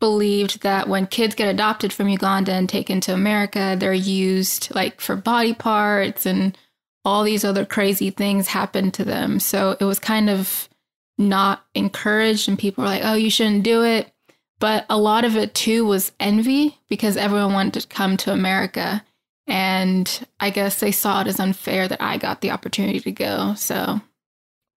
believed 0.00 0.62
that 0.62 0.88
when 0.88 1.06
kids 1.06 1.34
get 1.34 1.48
adopted 1.48 1.92
from 1.92 2.08
Uganda 2.08 2.52
and 2.52 2.68
taken 2.68 3.00
to 3.02 3.14
America, 3.14 3.76
they're 3.78 3.92
used 3.92 4.74
like 4.74 5.00
for 5.00 5.16
body 5.16 5.54
parts 5.54 6.24
and 6.24 6.56
all 7.04 7.24
these 7.24 7.44
other 7.44 7.64
crazy 7.64 8.10
things 8.10 8.48
happen 8.48 8.90
to 8.92 9.04
them. 9.04 9.40
So 9.40 9.76
it 9.80 9.84
was 9.84 9.98
kind 9.98 10.30
of 10.30 10.68
not 11.16 11.64
encouraged, 11.74 12.48
and 12.48 12.58
people 12.58 12.82
were 12.82 12.90
like, 12.90 13.02
oh, 13.04 13.14
you 13.14 13.30
shouldn't 13.30 13.64
do 13.64 13.82
it. 13.82 14.12
But 14.60 14.86
a 14.88 14.98
lot 14.98 15.24
of 15.24 15.36
it 15.36 15.54
too 15.54 15.84
was 15.84 16.12
envy 16.20 16.78
because 16.88 17.16
everyone 17.16 17.52
wanted 17.52 17.80
to 17.80 17.88
come 17.88 18.16
to 18.18 18.32
America. 18.32 19.04
And 19.46 20.26
I 20.38 20.50
guess 20.50 20.78
they 20.78 20.92
saw 20.92 21.22
it 21.22 21.26
as 21.26 21.40
unfair 21.40 21.88
that 21.88 22.02
I 22.02 22.18
got 22.18 22.40
the 22.40 22.50
opportunity 22.50 23.00
to 23.00 23.12
go. 23.12 23.54
So 23.54 24.00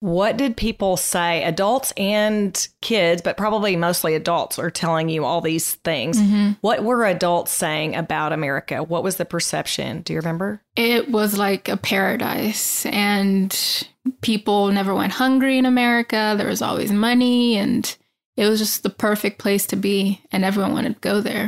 what 0.00 0.38
did 0.38 0.56
people 0.56 0.96
say? 0.96 1.44
Adults 1.44 1.92
and 1.96 2.68
kids, 2.80 3.20
but 3.20 3.36
probably 3.36 3.76
mostly 3.76 4.14
adults 4.14 4.58
are 4.58 4.70
telling 4.70 5.10
you 5.10 5.26
all 5.26 5.42
these 5.42 5.74
things. 5.76 6.18
Mm-hmm. 6.18 6.52
What 6.62 6.82
were 6.84 7.04
adults 7.04 7.52
saying 7.52 7.94
about 7.94 8.32
America? 8.32 8.82
What 8.82 9.04
was 9.04 9.16
the 9.16 9.26
perception? 9.26 10.00
Do 10.00 10.14
you 10.14 10.18
remember? 10.18 10.62
It 10.74 11.10
was 11.10 11.36
like 11.36 11.68
a 11.68 11.76
paradise, 11.76 12.86
and 12.86 13.86
people 14.22 14.72
never 14.72 14.94
went 14.94 15.12
hungry 15.12 15.58
in 15.58 15.66
America. 15.66 16.34
There 16.36 16.48
was 16.48 16.62
always 16.62 16.90
money, 16.90 17.56
and 17.56 17.94
it 18.38 18.48
was 18.48 18.58
just 18.58 18.82
the 18.82 18.90
perfect 18.90 19.38
place 19.38 19.66
to 19.66 19.76
be, 19.76 20.22
and 20.32 20.46
everyone 20.46 20.72
wanted 20.72 20.94
to 20.94 21.00
go 21.00 21.20
there. 21.20 21.44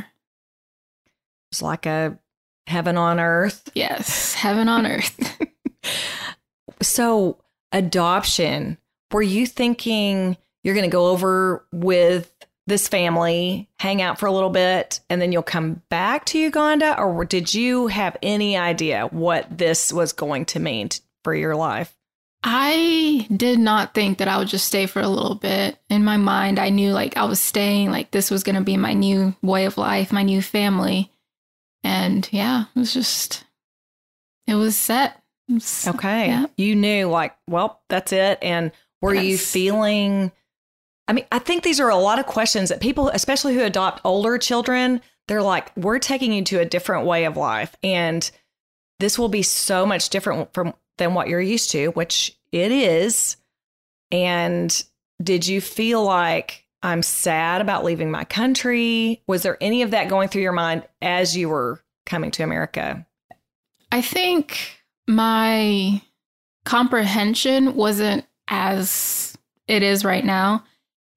It 1.07 1.53
was 1.53 1.63
like 1.63 1.87
a 1.87 2.19
heaven 2.67 2.99
on 2.99 3.19
earth. 3.19 3.71
Yes, 3.75 4.35
heaven 4.35 4.69
on 4.69 4.87
earth. 4.87 5.39
so, 6.83 7.39
adoption, 7.73 8.79
were 9.11 9.23
you 9.23 9.47
thinking 9.47 10.37
you're 10.63 10.75
going 10.75 10.89
to 10.89 10.95
go 10.95 11.09
over 11.09 11.65
with 11.73 12.33
this 12.67 12.87
family, 12.89 13.69
hang 13.79 14.01
out 14.01 14.19
for 14.19 14.27
a 14.27 14.33
little 14.33 14.51
bit, 14.51 15.01
and 15.11 15.21
then 15.21 15.33
you'll 15.33 15.43
come 15.43 15.83
back 15.89 16.25
to 16.27 16.39
Uganda? 16.39 16.99
Or 16.99 17.25
did 17.25 17.53
you 17.53 17.89
have 17.89 18.17
any 18.23 18.57
idea 18.57 19.07
what 19.07 19.59
this 19.59 19.93
was 19.93 20.13
going 20.13 20.45
to 20.47 20.61
mean 20.61 20.91
for 21.25 21.35
your 21.35 21.57
life? 21.57 21.95
I 22.45 23.27
did 23.35 23.59
not 23.59 23.95
think 23.95 24.19
that 24.19 24.29
I 24.29 24.37
would 24.39 24.49
just 24.49 24.67
stay 24.67 24.87
for 24.87 25.01
a 25.01 25.09
little 25.09 25.37
bit. 25.37 25.79
In 25.89 26.05
my 26.05 26.17
mind, 26.17 26.59
I 26.59 26.71
knew 26.71 26.91
like 26.93 27.17
I 27.17 27.25
was 27.25 27.41
staying, 27.41 27.91
like 27.91 28.11
this 28.11 28.31
was 28.31 28.43
going 28.43 28.57
to 28.57 28.63
be 28.63 28.77
my 28.77 28.95
new 28.95 29.35
way 29.43 29.65
of 29.65 29.79
life, 29.79 30.13
my 30.13 30.25
new 30.25 30.43
family. 30.43 31.11
And 31.85 32.29
yeah, 32.33 32.65
it 32.75 32.79
was 32.79 32.93
just, 32.93 33.45
it 34.47 34.55
was 34.55 34.77
set. 34.77 35.22
Okay. 35.87 36.29
Yeah. 36.29 36.47
You 36.57 36.77
knew, 36.77 37.09
like, 37.09 37.37
well, 37.49 37.83
that's 37.89 38.13
it. 38.13 38.39
And 38.43 38.73
were 39.01 39.15
yes. 39.15 39.25
you 39.25 39.39
feeling? 39.39 40.33
I 41.09 41.13
mean, 41.13 41.27
I 41.33 41.39
think 41.39 41.63
these 41.63 41.81
are 41.81 41.91
a 41.91 41.97
lot 41.97 42.19
of 42.19 42.27
questions 42.27 42.69
that 42.69 42.81
people, 42.81 43.09
especially 43.09 43.55
who 43.55 43.63
adopt 43.63 44.01
older 44.05 44.39
children, 44.39 45.01
they're 45.29 45.43
like, 45.43 45.77
we're 45.77 45.99
taking 45.99 46.33
you 46.33 46.45
to 46.45 46.61
a 46.61 46.65
different 46.65 47.07
way 47.07 47.25
of 47.25 47.37
life. 47.37 47.75
And 47.83 48.29
this 48.99 49.19
will 49.19 49.29
be 49.29 49.43
so 49.43 49.85
much 49.85 50.11
different 50.11 50.53
from 50.55 50.75
than 50.99 51.15
what 51.15 51.29
you're 51.29 51.41
used 51.41 51.71
to, 51.71 51.89
which 51.89 52.39
it 52.53 52.71
is. 52.71 53.37
And 54.11 54.85
did 55.23 55.47
you 55.47 55.61
feel 55.61 56.05
like 56.05 56.67
I'm 56.83 57.03
sad 57.03 57.61
about 57.61 57.85
leaving 57.85 58.11
my 58.11 58.25
country? 58.25 59.23
Was 59.27 59.43
there 59.43 59.57
any 59.61 59.83
of 59.83 59.93
that 59.93 60.09
going 60.09 60.29
through 60.29 60.43
your 60.43 60.53
mind 60.53 60.85
as 61.01 61.37
you 61.37 61.49
were 61.49 61.83
coming 62.07 62.31
to 62.33 62.43
America? 62.43 63.07
I 63.91 64.03
think 64.03 64.82
my 65.15 66.03
comprehension 66.65 67.75
wasn't 67.75 68.25
as 68.49 69.37
it 69.67 69.83
is 69.83 70.05
right 70.05 70.25
now. 70.25 70.65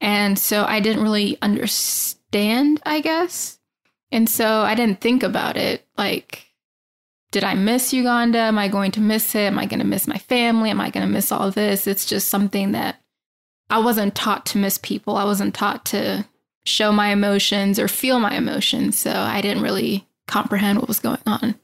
And 0.02 0.38
so 0.38 0.66
I 0.66 0.80
didn't 0.80 1.04
really 1.04 1.38
understand, 1.42 2.82
I 2.86 3.02
guess. 3.02 3.60
And 4.12 4.30
so 4.30 4.62
I 4.62 4.76
didn't 4.76 5.02
think 5.02 5.24
about 5.24 5.58
it. 5.58 5.86
Like, 5.98 6.46
did 7.32 7.44
I 7.44 7.54
miss 7.56 7.94
Uganda? 7.94 8.40
Am 8.40 8.58
I 8.58 8.68
going 8.68 8.92
to 8.92 9.02
miss 9.02 9.36
it? 9.36 9.40
Am 9.40 9.60
I 9.60 9.66
going 9.66 9.80
to 9.80 9.86
miss 9.86 10.08
my 10.08 10.18
family? 10.18 10.70
Am 10.70 10.80
I 10.80 10.90
going 10.90 11.06
to 11.06 11.12
miss 11.12 11.32
all 11.32 11.52
this? 11.52 11.88
It's 11.88 12.06
just 12.06 12.28
something 12.28 12.72
that 12.72 13.02
I 13.70 13.80
wasn't 13.80 14.16
taught 14.16 14.46
to 14.48 14.58
miss 14.58 14.78
people. 14.78 15.18
I 15.18 15.26
wasn't 15.26 15.56
taught 15.56 15.86
to 15.86 16.26
show 16.66 16.92
my 16.92 17.10
emotions 17.10 17.80
or 17.80 17.88
feel 17.88 18.20
my 18.20 18.36
emotions. 18.36 18.98
So 18.98 19.12
I 19.12 19.42
didn't 19.42 19.64
really 19.64 20.08
comprehend 20.28 20.80
what 20.80 20.88
was 20.88 21.00
going 21.00 21.20
on. 21.26 21.56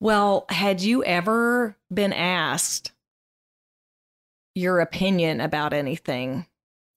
Well, 0.00 0.46
had 0.48 0.80
you 0.80 1.04
ever 1.04 1.76
been 1.92 2.12
asked 2.12 2.92
your 4.54 4.80
opinion 4.80 5.40
about 5.40 5.72
anything? 5.72 6.46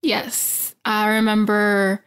Yes. 0.01 0.75
I 0.85 1.15
remember 1.15 2.03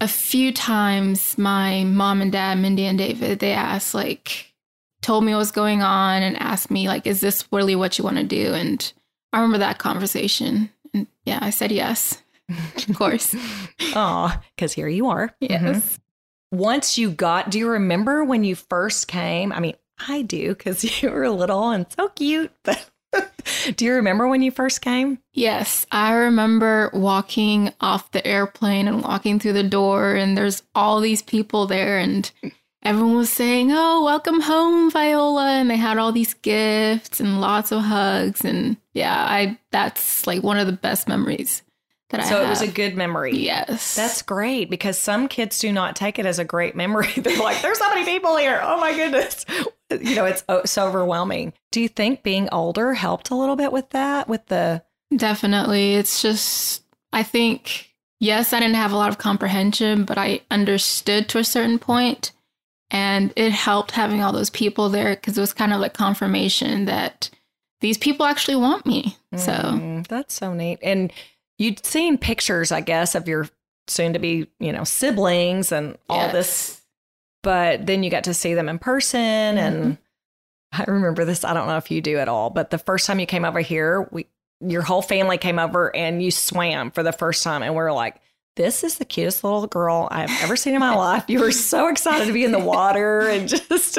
a 0.00 0.08
few 0.08 0.52
times 0.52 1.38
my 1.38 1.84
mom 1.84 2.20
and 2.20 2.32
dad, 2.32 2.58
Mindy 2.58 2.84
and 2.86 2.98
David, 2.98 3.38
they 3.38 3.52
asked, 3.52 3.94
like, 3.94 4.52
told 5.02 5.24
me 5.24 5.32
what 5.32 5.38
was 5.38 5.52
going 5.52 5.82
on 5.82 6.22
and 6.22 6.40
asked 6.40 6.70
me, 6.70 6.88
like, 6.88 7.06
is 7.06 7.20
this 7.20 7.44
really 7.52 7.76
what 7.76 7.98
you 7.98 8.04
want 8.04 8.16
to 8.18 8.24
do? 8.24 8.54
And 8.54 8.92
I 9.32 9.38
remember 9.38 9.58
that 9.58 9.78
conversation. 9.78 10.70
And 10.92 11.06
yeah, 11.24 11.38
I 11.42 11.50
said 11.50 11.72
yes, 11.72 12.22
of 12.48 12.96
course. 12.96 13.34
Oh, 13.96 14.36
because 14.56 14.72
here 14.72 14.88
you 14.88 15.08
are. 15.08 15.32
Yes. 15.40 15.62
Mm-hmm 15.62 16.02
once 16.58 16.98
you 16.98 17.10
got, 17.10 17.50
do 17.50 17.58
you 17.58 17.68
remember 17.68 18.24
when 18.24 18.44
you 18.44 18.54
first 18.54 19.08
came? 19.08 19.52
I 19.52 19.60
mean, 19.60 19.74
I 20.08 20.22
do 20.22 20.54
because 20.54 21.02
you 21.02 21.10
were 21.10 21.28
little 21.28 21.70
and 21.70 21.86
so 21.96 22.08
cute, 22.08 22.52
but 22.62 22.90
do 23.76 23.84
you 23.84 23.94
remember 23.94 24.26
when 24.28 24.42
you 24.42 24.50
first 24.50 24.80
came? 24.80 25.18
Yes, 25.32 25.86
I 25.90 26.14
remember 26.14 26.90
walking 26.92 27.72
off 27.80 28.10
the 28.10 28.26
airplane 28.26 28.88
and 28.88 29.02
walking 29.02 29.38
through 29.38 29.54
the 29.54 29.62
door, 29.62 30.14
and 30.14 30.36
there's 30.36 30.62
all 30.74 31.00
these 31.00 31.22
people 31.22 31.66
there, 31.66 31.98
and 31.98 32.30
everyone 32.84 33.16
was 33.16 33.30
saying, 33.30 33.70
Oh, 33.72 34.04
welcome 34.04 34.40
home, 34.40 34.90
Viola. 34.90 35.52
And 35.52 35.70
they 35.70 35.76
had 35.76 35.98
all 35.98 36.12
these 36.12 36.34
gifts 36.34 37.20
and 37.20 37.40
lots 37.40 37.72
of 37.72 37.82
hugs. 37.82 38.44
And 38.44 38.76
yeah, 38.92 39.16
I 39.16 39.58
that's 39.70 40.26
like 40.26 40.42
one 40.42 40.58
of 40.58 40.66
the 40.66 40.72
best 40.72 41.08
memories 41.08 41.62
that 42.16 42.28
so 42.28 42.42
it 42.44 42.48
was 42.48 42.62
a 42.62 42.68
good 42.68 42.96
memory. 42.96 43.36
Yes. 43.36 43.94
That's 43.94 44.22
great 44.22 44.70
because 44.70 44.98
some 44.98 45.28
kids 45.28 45.58
do 45.58 45.72
not 45.72 45.96
take 45.96 46.18
it 46.18 46.26
as 46.26 46.38
a 46.38 46.44
great 46.44 46.74
memory. 46.76 47.12
They're 47.16 47.38
like, 47.38 47.62
there's 47.62 47.78
so 47.78 47.88
many 47.90 48.04
people 48.04 48.36
here. 48.36 48.60
Oh 48.62 48.80
my 48.80 48.92
goodness. 48.94 49.44
You 49.90 50.16
know, 50.16 50.24
it's 50.24 50.42
so 50.64 50.88
overwhelming. 50.88 51.52
Do 51.70 51.80
you 51.80 51.88
think 51.88 52.24
being 52.24 52.48
older 52.50 52.94
helped 52.94 53.30
a 53.30 53.36
little 53.36 53.54
bit 53.54 53.70
with 53.70 53.90
that? 53.90 54.28
With 54.28 54.44
the. 54.46 54.82
Definitely. 55.14 55.94
It's 55.94 56.20
just, 56.20 56.82
I 57.12 57.22
think, 57.22 57.94
yes, 58.18 58.52
I 58.52 58.58
didn't 58.58 58.74
have 58.74 58.90
a 58.92 58.96
lot 58.96 59.10
of 59.10 59.18
comprehension, 59.18 60.04
but 60.04 60.18
I 60.18 60.40
understood 60.50 61.28
to 61.28 61.38
a 61.38 61.44
certain 61.44 61.78
point, 61.78 62.32
And 62.90 63.32
it 63.36 63.52
helped 63.52 63.92
having 63.92 64.20
all 64.22 64.32
those 64.32 64.50
people 64.50 64.88
there 64.88 65.14
because 65.14 65.36
it 65.38 65.40
was 65.40 65.52
kind 65.52 65.72
of 65.72 65.80
like 65.80 65.94
confirmation 65.94 66.86
that 66.86 67.30
these 67.80 67.98
people 67.98 68.24
actually 68.26 68.56
want 68.56 68.86
me. 68.86 69.16
So 69.36 69.52
mm, 69.52 70.06
that's 70.08 70.34
so 70.34 70.54
neat. 70.54 70.78
And 70.82 71.12
you'd 71.58 71.84
seen 71.84 72.18
pictures, 72.18 72.72
I 72.72 72.80
guess, 72.80 73.14
of 73.14 73.28
your 73.28 73.48
soon 73.86 74.14
to 74.14 74.18
be, 74.18 74.48
you 74.58 74.72
know, 74.72 74.84
siblings 74.84 75.72
and 75.72 75.96
all 76.08 76.18
yes. 76.18 76.32
this, 76.32 76.82
but 77.42 77.86
then 77.86 78.02
you 78.02 78.10
got 78.10 78.24
to 78.24 78.34
see 78.34 78.54
them 78.54 78.68
in 78.68 78.78
person. 78.78 79.20
Mm-hmm. 79.20 79.58
And 79.58 79.98
I 80.72 80.84
remember 80.86 81.24
this, 81.24 81.44
I 81.44 81.54
don't 81.54 81.68
know 81.68 81.76
if 81.76 81.90
you 81.90 82.00
do 82.00 82.16
at 82.18 82.28
all, 82.28 82.50
but 82.50 82.70
the 82.70 82.78
first 82.78 83.06
time 83.06 83.20
you 83.20 83.26
came 83.26 83.44
over 83.44 83.60
here, 83.60 84.08
we, 84.10 84.26
your 84.60 84.82
whole 84.82 85.02
family 85.02 85.38
came 85.38 85.58
over 85.58 85.94
and 85.94 86.22
you 86.22 86.30
swam 86.30 86.90
for 86.90 87.02
the 87.02 87.12
first 87.12 87.44
time. 87.44 87.62
And 87.62 87.74
we 87.74 87.80
are 87.80 87.92
like, 87.92 88.20
this 88.56 88.84
is 88.84 88.98
the 88.98 89.04
cutest 89.04 89.42
little 89.42 89.66
girl 89.66 90.08
I've 90.10 90.30
ever 90.42 90.56
seen 90.56 90.74
in 90.74 90.80
my 90.80 90.94
life. 90.94 91.24
You 91.28 91.40
were 91.40 91.50
so 91.52 91.88
excited 91.88 92.26
to 92.26 92.32
be 92.32 92.44
in 92.44 92.52
the 92.52 92.58
water 92.58 93.28
and 93.28 93.48
just, 93.68 93.98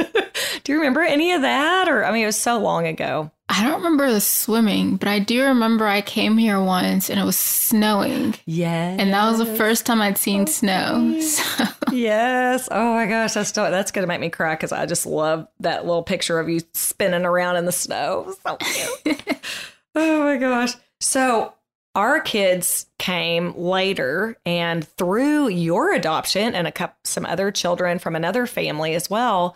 do 0.63 0.71
you 0.71 0.77
remember 0.77 1.01
any 1.01 1.33
of 1.33 1.41
that? 1.41 1.89
Or, 1.89 2.05
I 2.05 2.11
mean, 2.11 2.23
it 2.23 2.27
was 2.27 2.37
so 2.37 2.57
long 2.59 2.87
ago. 2.87 3.31
I 3.47 3.63
don't 3.63 3.77
remember 3.77 4.11
the 4.11 4.21
swimming, 4.21 4.95
but 4.95 5.07
I 5.07 5.19
do 5.19 5.43
remember 5.43 5.85
I 5.85 6.01
came 6.01 6.37
here 6.37 6.59
once 6.59 7.09
and 7.09 7.19
it 7.19 7.23
was 7.23 7.37
snowing. 7.37 8.33
Yeah. 8.45 8.95
And 8.97 9.13
that 9.13 9.29
was 9.29 9.37
the 9.37 9.45
first 9.45 9.85
time 9.85 10.01
I'd 10.01 10.17
seen 10.17 10.43
oh, 10.43 10.45
snow. 10.45 11.19
So. 11.19 11.65
Yes. 11.91 12.67
Oh 12.71 12.93
my 12.93 13.05
gosh, 13.05 13.33
that's 13.33 13.51
that's 13.51 13.91
going 13.91 14.03
to 14.03 14.07
make 14.07 14.19
me 14.19 14.29
cry 14.29 14.55
cuz 14.55 14.71
I 14.71 14.87
just 14.87 15.05
love 15.05 15.47
that 15.59 15.85
little 15.85 16.01
picture 16.01 16.39
of 16.39 16.49
you 16.49 16.61
spinning 16.73 17.23
around 17.23 17.57
in 17.57 17.65
the 17.65 17.71
snow. 17.71 18.33
So 18.43 18.57
cute. 18.57 19.21
oh 19.95 20.23
my 20.23 20.37
gosh. 20.37 20.73
So, 20.99 21.53
our 21.95 22.19
kids 22.19 22.85
came 22.99 23.57
later 23.57 24.37
and 24.45 24.85
through 24.85 25.47
your 25.47 25.93
adoption 25.93 26.53
and 26.53 26.67
a 26.67 26.71
couple 26.71 26.97
some 27.03 27.25
other 27.25 27.51
children 27.51 27.99
from 27.99 28.15
another 28.15 28.45
family 28.45 28.93
as 28.93 29.09
well 29.09 29.55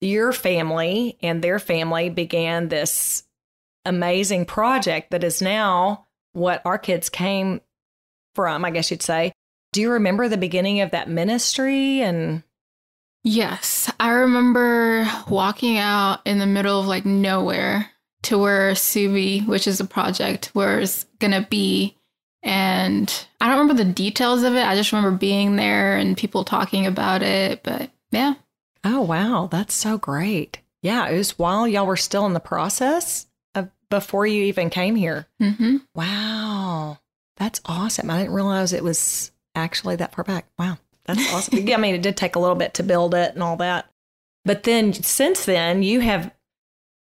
your 0.00 0.32
family 0.32 1.18
and 1.22 1.42
their 1.42 1.58
family 1.58 2.08
began 2.08 2.68
this 2.68 3.24
amazing 3.84 4.44
project 4.46 5.10
that 5.10 5.24
is 5.24 5.42
now 5.42 6.06
what 6.32 6.62
our 6.64 6.78
kids 6.78 7.08
came 7.08 7.60
from, 8.34 8.64
I 8.64 8.70
guess 8.70 8.90
you'd 8.90 9.02
say. 9.02 9.32
Do 9.72 9.80
you 9.80 9.92
remember 9.92 10.28
the 10.28 10.36
beginning 10.36 10.80
of 10.80 10.92
that 10.92 11.08
ministry 11.08 12.00
and 12.00 12.42
Yes, 13.22 13.92
I 14.00 14.08
remember 14.10 15.06
walking 15.28 15.76
out 15.76 16.20
in 16.24 16.38
the 16.38 16.46
middle 16.46 16.80
of 16.80 16.86
like 16.86 17.04
nowhere 17.04 17.90
to 18.22 18.38
where 18.38 18.72
Subi, 18.72 19.46
which 19.46 19.66
is 19.66 19.80
a 19.80 19.84
project, 19.84 20.50
was 20.54 21.06
gonna 21.18 21.46
be. 21.48 21.96
And 22.42 23.26
I 23.40 23.48
don't 23.48 23.58
remember 23.58 23.82
the 23.82 23.92
details 23.92 24.42
of 24.42 24.54
it. 24.54 24.64
I 24.64 24.74
just 24.74 24.92
remember 24.92 25.16
being 25.16 25.56
there 25.56 25.96
and 25.96 26.16
people 26.16 26.44
talking 26.44 26.86
about 26.86 27.22
it. 27.22 27.62
But 27.62 27.90
yeah. 28.10 28.34
Oh, 28.82 29.02
wow. 29.02 29.48
That's 29.50 29.74
so 29.74 29.98
great. 29.98 30.58
Yeah. 30.82 31.06
It 31.08 31.18
was 31.18 31.38
while 31.38 31.68
y'all 31.68 31.86
were 31.86 31.96
still 31.96 32.24
in 32.24 32.32
the 32.32 32.40
process 32.40 33.26
of 33.54 33.68
before 33.90 34.26
you 34.26 34.44
even 34.44 34.70
came 34.70 34.96
here. 34.96 35.26
Mm-hmm. 35.40 35.78
Wow. 35.94 36.98
That's 37.36 37.60
awesome. 37.66 38.10
I 38.10 38.18
didn't 38.18 38.34
realize 38.34 38.72
it 38.72 38.84
was 38.84 39.32
actually 39.54 39.96
that 39.96 40.14
far 40.14 40.24
back. 40.24 40.46
Wow. 40.58 40.78
That's 41.04 41.32
awesome. 41.34 41.58
yeah, 41.66 41.74
I 41.76 41.80
mean, 41.80 41.94
it 41.94 42.02
did 42.02 42.16
take 42.16 42.36
a 42.36 42.40
little 42.40 42.56
bit 42.56 42.74
to 42.74 42.82
build 42.82 43.14
it 43.14 43.34
and 43.34 43.42
all 43.42 43.56
that. 43.56 43.90
But 44.44 44.62
then 44.62 44.92
since 44.92 45.44
then, 45.44 45.82
you 45.82 46.00
have 46.00 46.32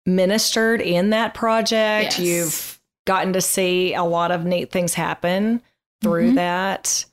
ministered 0.05 0.81
in 0.81 1.12
that 1.12 1.34
project. 1.34 2.17
Yes. 2.17 2.20
You've 2.20 2.79
gotten 3.05 3.34
to 3.34 3.41
see 3.41 3.93
a 3.93 4.03
lot 4.03 4.31
of 4.31 4.46
neat 4.46 4.72
things 4.72 4.93
happen 4.93 5.62
through 6.01 6.31
Mhm. 6.31 6.36
that. 6.36 7.05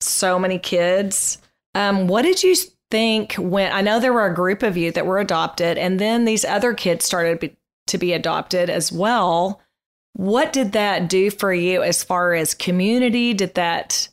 So 0.00 0.38
many 0.38 0.58
kids. 0.58 1.38
Um, 1.74 2.08
what 2.08 2.22
did 2.22 2.42
you 2.42 2.54
think 2.90 3.34
when 3.34 3.72
I 3.72 3.80
know 3.82 4.00
there 4.00 4.12
were 4.12 4.26
a 4.26 4.34
group 4.34 4.62
of 4.62 4.76
you 4.76 4.90
that 4.92 5.06
were 5.06 5.18
adopted, 5.18 5.78
and 5.78 5.98
then 6.00 6.24
these 6.24 6.44
other 6.44 6.74
kids 6.74 7.04
started 7.04 7.38
be, 7.38 7.56
to 7.86 7.98
be 7.98 8.12
adopted 8.12 8.68
as 8.70 8.90
well? 8.90 9.60
What 10.14 10.52
did 10.52 10.72
that 10.72 11.08
do 11.08 11.30
for 11.30 11.52
you 11.54 11.82
as 11.82 12.02
far 12.02 12.34
as 12.34 12.54
community? 12.54 13.32
Did 13.32 13.54
that 13.54 14.08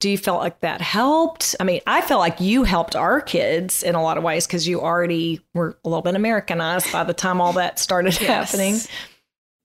do 0.00 0.08
you 0.10 0.18
feel 0.18 0.34
like 0.36 0.60
that 0.60 0.80
helped? 0.80 1.54
I 1.60 1.64
mean, 1.64 1.80
I 1.86 2.00
feel 2.00 2.18
like 2.18 2.40
you 2.40 2.64
helped 2.64 2.96
our 2.96 3.20
kids 3.20 3.82
in 3.82 3.94
a 3.94 4.02
lot 4.02 4.16
of 4.18 4.24
ways 4.24 4.46
because 4.46 4.66
you 4.66 4.80
already 4.80 5.40
were 5.54 5.78
a 5.84 5.88
little 5.88 6.02
bit 6.02 6.14
Americanized 6.16 6.90
by 6.92 7.04
the 7.04 7.14
time 7.14 7.40
all 7.40 7.52
that 7.52 7.78
started 7.78 8.14
Yes. 8.20 8.50
happening. 8.50 8.80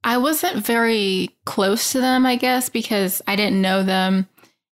I 0.03 0.17
wasn't 0.17 0.65
very 0.65 1.29
close 1.45 1.93
to 1.93 1.99
them, 2.01 2.25
I 2.25 2.35
guess, 2.35 2.69
because 2.69 3.21
I 3.27 3.35
didn't 3.35 3.61
know 3.61 3.81
them. 3.81 4.27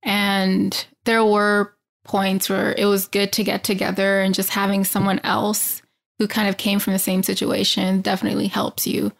And 0.03 0.87
there 1.05 1.25
were 1.25 1.75
points 2.05 2.49
where 2.49 2.73
it 2.73 2.87
was 2.87 3.09
good 3.09 3.33
to 3.35 3.45
get 3.45 3.65
together 3.65 4.21
and 4.21 4.35
just 4.35 4.50
having 4.50 4.85
someone 4.85 5.19
else 5.25 5.83
who 6.19 6.27
kind 6.29 6.49
of 6.49 6.57
came 6.57 6.79
from 6.79 6.95
the 6.95 6.99
same 6.99 7.23
situation 7.23 8.00
definitely 8.00 8.47
helps 8.47 8.87
you. 8.87 9.12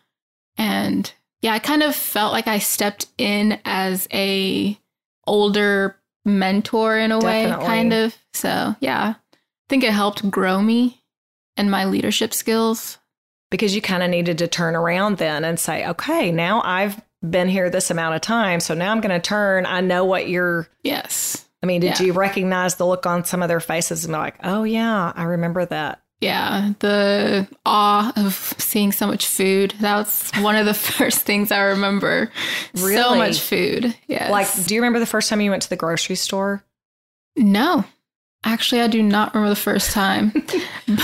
And 0.57 1.13
yeah, 1.43 1.53
I 1.53 1.59
kind 1.59 1.83
of 1.83 1.95
felt 1.95 2.33
like 2.33 2.47
I 2.47 2.59
stepped 2.59 3.07
in 3.19 3.59
as 3.65 4.09
a 4.13 4.79
older 5.27 5.97
mentor 6.25 6.99
in 6.99 7.13
a 7.13 7.19
way, 7.19 7.47
kind 7.49 7.93
of. 7.93 8.17
So 8.35 8.75
yeah, 8.81 9.15
I 9.17 9.35
think 9.69 9.85
it 9.85 9.93
helped 9.93 10.31
grow 10.31 10.61
me 10.61 11.03
and 11.57 11.71
my 11.71 11.85
leadership 11.85 12.33
skills. 12.35 12.99
because 13.51 13.75
you 13.75 13.81
kind 13.81 14.03
of 14.03 14.11
needed 14.11 14.37
to 14.39 14.47
turn 14.47 14.77
around 14.77 15.17
then 15.17 15.43
and 15.45 15.59
say, 15.59 15.87
okay, 15.89 16.31
now 16.31 16.61
I've 16.63 17.01
been 17.29 17.49
here 17.49 17.71
this 17.71 17.91
amount 17.91 18.15
of 18.15 18.21
time. 18.21 18.61
So 18.61 18.75
now 18.75 18.93
I'm 18.93 19.01
going 19.01 19.19
to 19.19 19.27
turn. 19.27 19.65
I 19.65 19.81
know 19.81 20.05
what 20.05 20.29
you're. 20.29 20.69
Yes. 20.85 21.47
I 21.63 21.67
mean, 21.67 21.81
did 21.81 21.99
Yeah. 21.99 22.07
you 22.07 22.13
recognize 22.13 22.75
the 22.75 22.87
look 22.87 23.07
on 23.07 23.25
some 23.25 23.43
of 23.43 23.49
their 23.49 23.59
faces 23.61 24.05
and 24.05 24.13
be 24.13 24.19
like, 24.19 24.37
oh, 24.45 24.65
yeah, 24.65 25.13
I 25.17 25.23
remember 25.25 25.65
that? 25.65 26.01
Yeah, 26.21 26.73
the 26.81 27.47
awe 27.65 28.13
of 28.17 28.35
seeing 28.59 28.91
so 28.91 29.07
much 29.07 29.27
food. 29.27 29.75
That's 29.81 30.31
one 30.41 30.57
of 30.57 30.67
the 30.67 30.75
first 30.99 31.21
things 31.21 31.53
I 31.53 31.61
remember. 31.61 32.31
So 32.75 33.15
much 33.15 33.41
food. 33.41 33.95
Yes. 34.09 34.31
Like, 34.31 34.67
do 34.67 34.75
you 34.75 34.81
remember 34.81 34.99
the 34.99 35.07
first 35.07 35.29
time 35.31 35.41
you 35.41 35.51
went 35.51 35.63
to 35.63 35.69
the 35.71 35.77
grocery 35.77 36.17
store? 36.17 36.65
no. 37.37 37.85
Actually, 38.45 38.83
I 38.83 38.87
do 38.87 39.03
not 39.03 39.35
remember 39.35 39.51
the 39.51 39.61
first 39.61 39.91
time. 39.91 40.33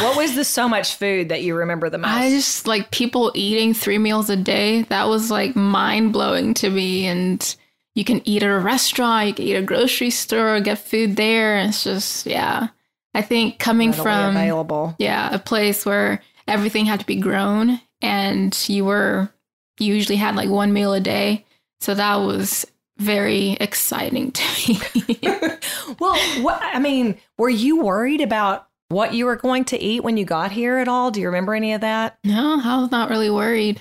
What 0.01 0.17
was 0.17 0.35
the 0.35 0.45
so 0.45 0.67
much 0.67 0.95
food 0.95 1.29
that 1.29 1.43
you 1.43 1.55
remember 1.55 1.91
the 1.91 1.99
most? 1.99 2.11
I 2.11 2.31
just 2.31 2.67
like 2.67 2.91
people 2.91 3.33
eating 3.35 3.75
three 3.75 3.99
meals 3.99 4.31
a 4.31 4.37
day. 4.37 4.83
That 4.83 5.09
was 5.09 5.31
like 5.31 5.55
mind 5.55 6.13
blowing 6.15 6.55
to 6.55 6.71
me. 6.71 7.07
And 7.07 7.57
you 7.95 8.03
can 8.03 8.23
eat 8.27 8.43
at 8.43 8.49
a 8.49 8.59
restaurant, 8.59 9.27
you 9.29 9.35
can 9.35 9.45
eat 9.45 9.57
at 9.57 9.63
a 9.65 9.67
grocery 9.67 10.09
store, 10.11 10.59
get 10.61 10.79
food 10.79 11.17
there. 11.17 11.59
It's 11.59 11.85
just, 11.85 12.25
yeah. 12.25 12.69
I 13.15 13.23
think 13.23 13.59
coming 13.59 13.93
from 13.93 14.37
available. 14.37 14.95
Yeah, 14.99 15.33
a 15.33 15.39
place 15.39 15.87
where 15.87 16.21
everything 16.49 16.87
had 16.87 17.01
to 17.01 17.07
be 17.07 17.17
grown 17.17 17.81
and 18.03 18.69
you 18.69 18.85
were 18.85 19.31
you 19.79 19.95
usually 19.95 20.17
had 20.17 20.37
like 20.37 20.49
one 20.49 20.73
meal 20.73 20.93
a 20.93 21.01
day. 21.01 21.45
So 21.81 21.95
that 21.95 22.17
was 22.17 22.67
very 22.99 23.53
exciting 23.61 24.33
to 24.33 24.43
me. 24.69 25.19
well, 25.99 26.19
what 26.43 26.61
I 26.63 26.79
mean, 26.79 27.17
were 27.39 27.51
you 27.51 27.83
worried 27.83 28.21
about 28.21 28.69
what 28.89 29.15
you 29.15 29.27
were 29.27 29.37
going 29.37 29.65
to 29.67 29.81
eat 29.81 30.05
when 30.05 30.17
you 30.17 30.25
got 30.25 30.53
here 30.53 30.79
at 30.79 30.89
all? 30.89 31.11
Do 31.11 31.21
you 31.21 31.27
remember 31.27 31.55
any 31.55 31.73
of 31.73 31.81
that? 31.81 32.19
no, 32.25 32.61
I 32.63 32.81
was 32.81 32.91
not 32.91 33.11
really 33.11 33.31
worried. 33.31 33.81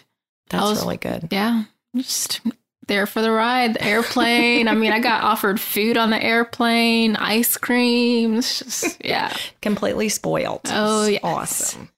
That's 0.49 0.63
was- 0.63 0.81
really 0.81 0.97
good. 0.97 1.27
Yeah, 1.31 1.63
just 1.95 2.41
there 2.87 3.05
for 3.05 3.21
the 3.21 3.31
ride, 3.31 3.75
the 3.75 3.83
airplane. 3.83 4.67
I 4.67 4.73
mean, 4.73 4.91
I 4.91 4.99
got 4.99 5.23
offered 5.23 5.59
food 5.59 5.97
on 5.97 6.09
the 6.09 6.21
airplane, 6.21 7.15
ice 7.15 7.57
cream. 7.57 8.35
Just, 8.35 9.03
yeah. 9.03 9.35
Completely 9.61 10.09
spoiled. 10.09 10.61
Oh, 10.65 11.05
yes. 11.07 11.21
Awesome. 11.23 11.89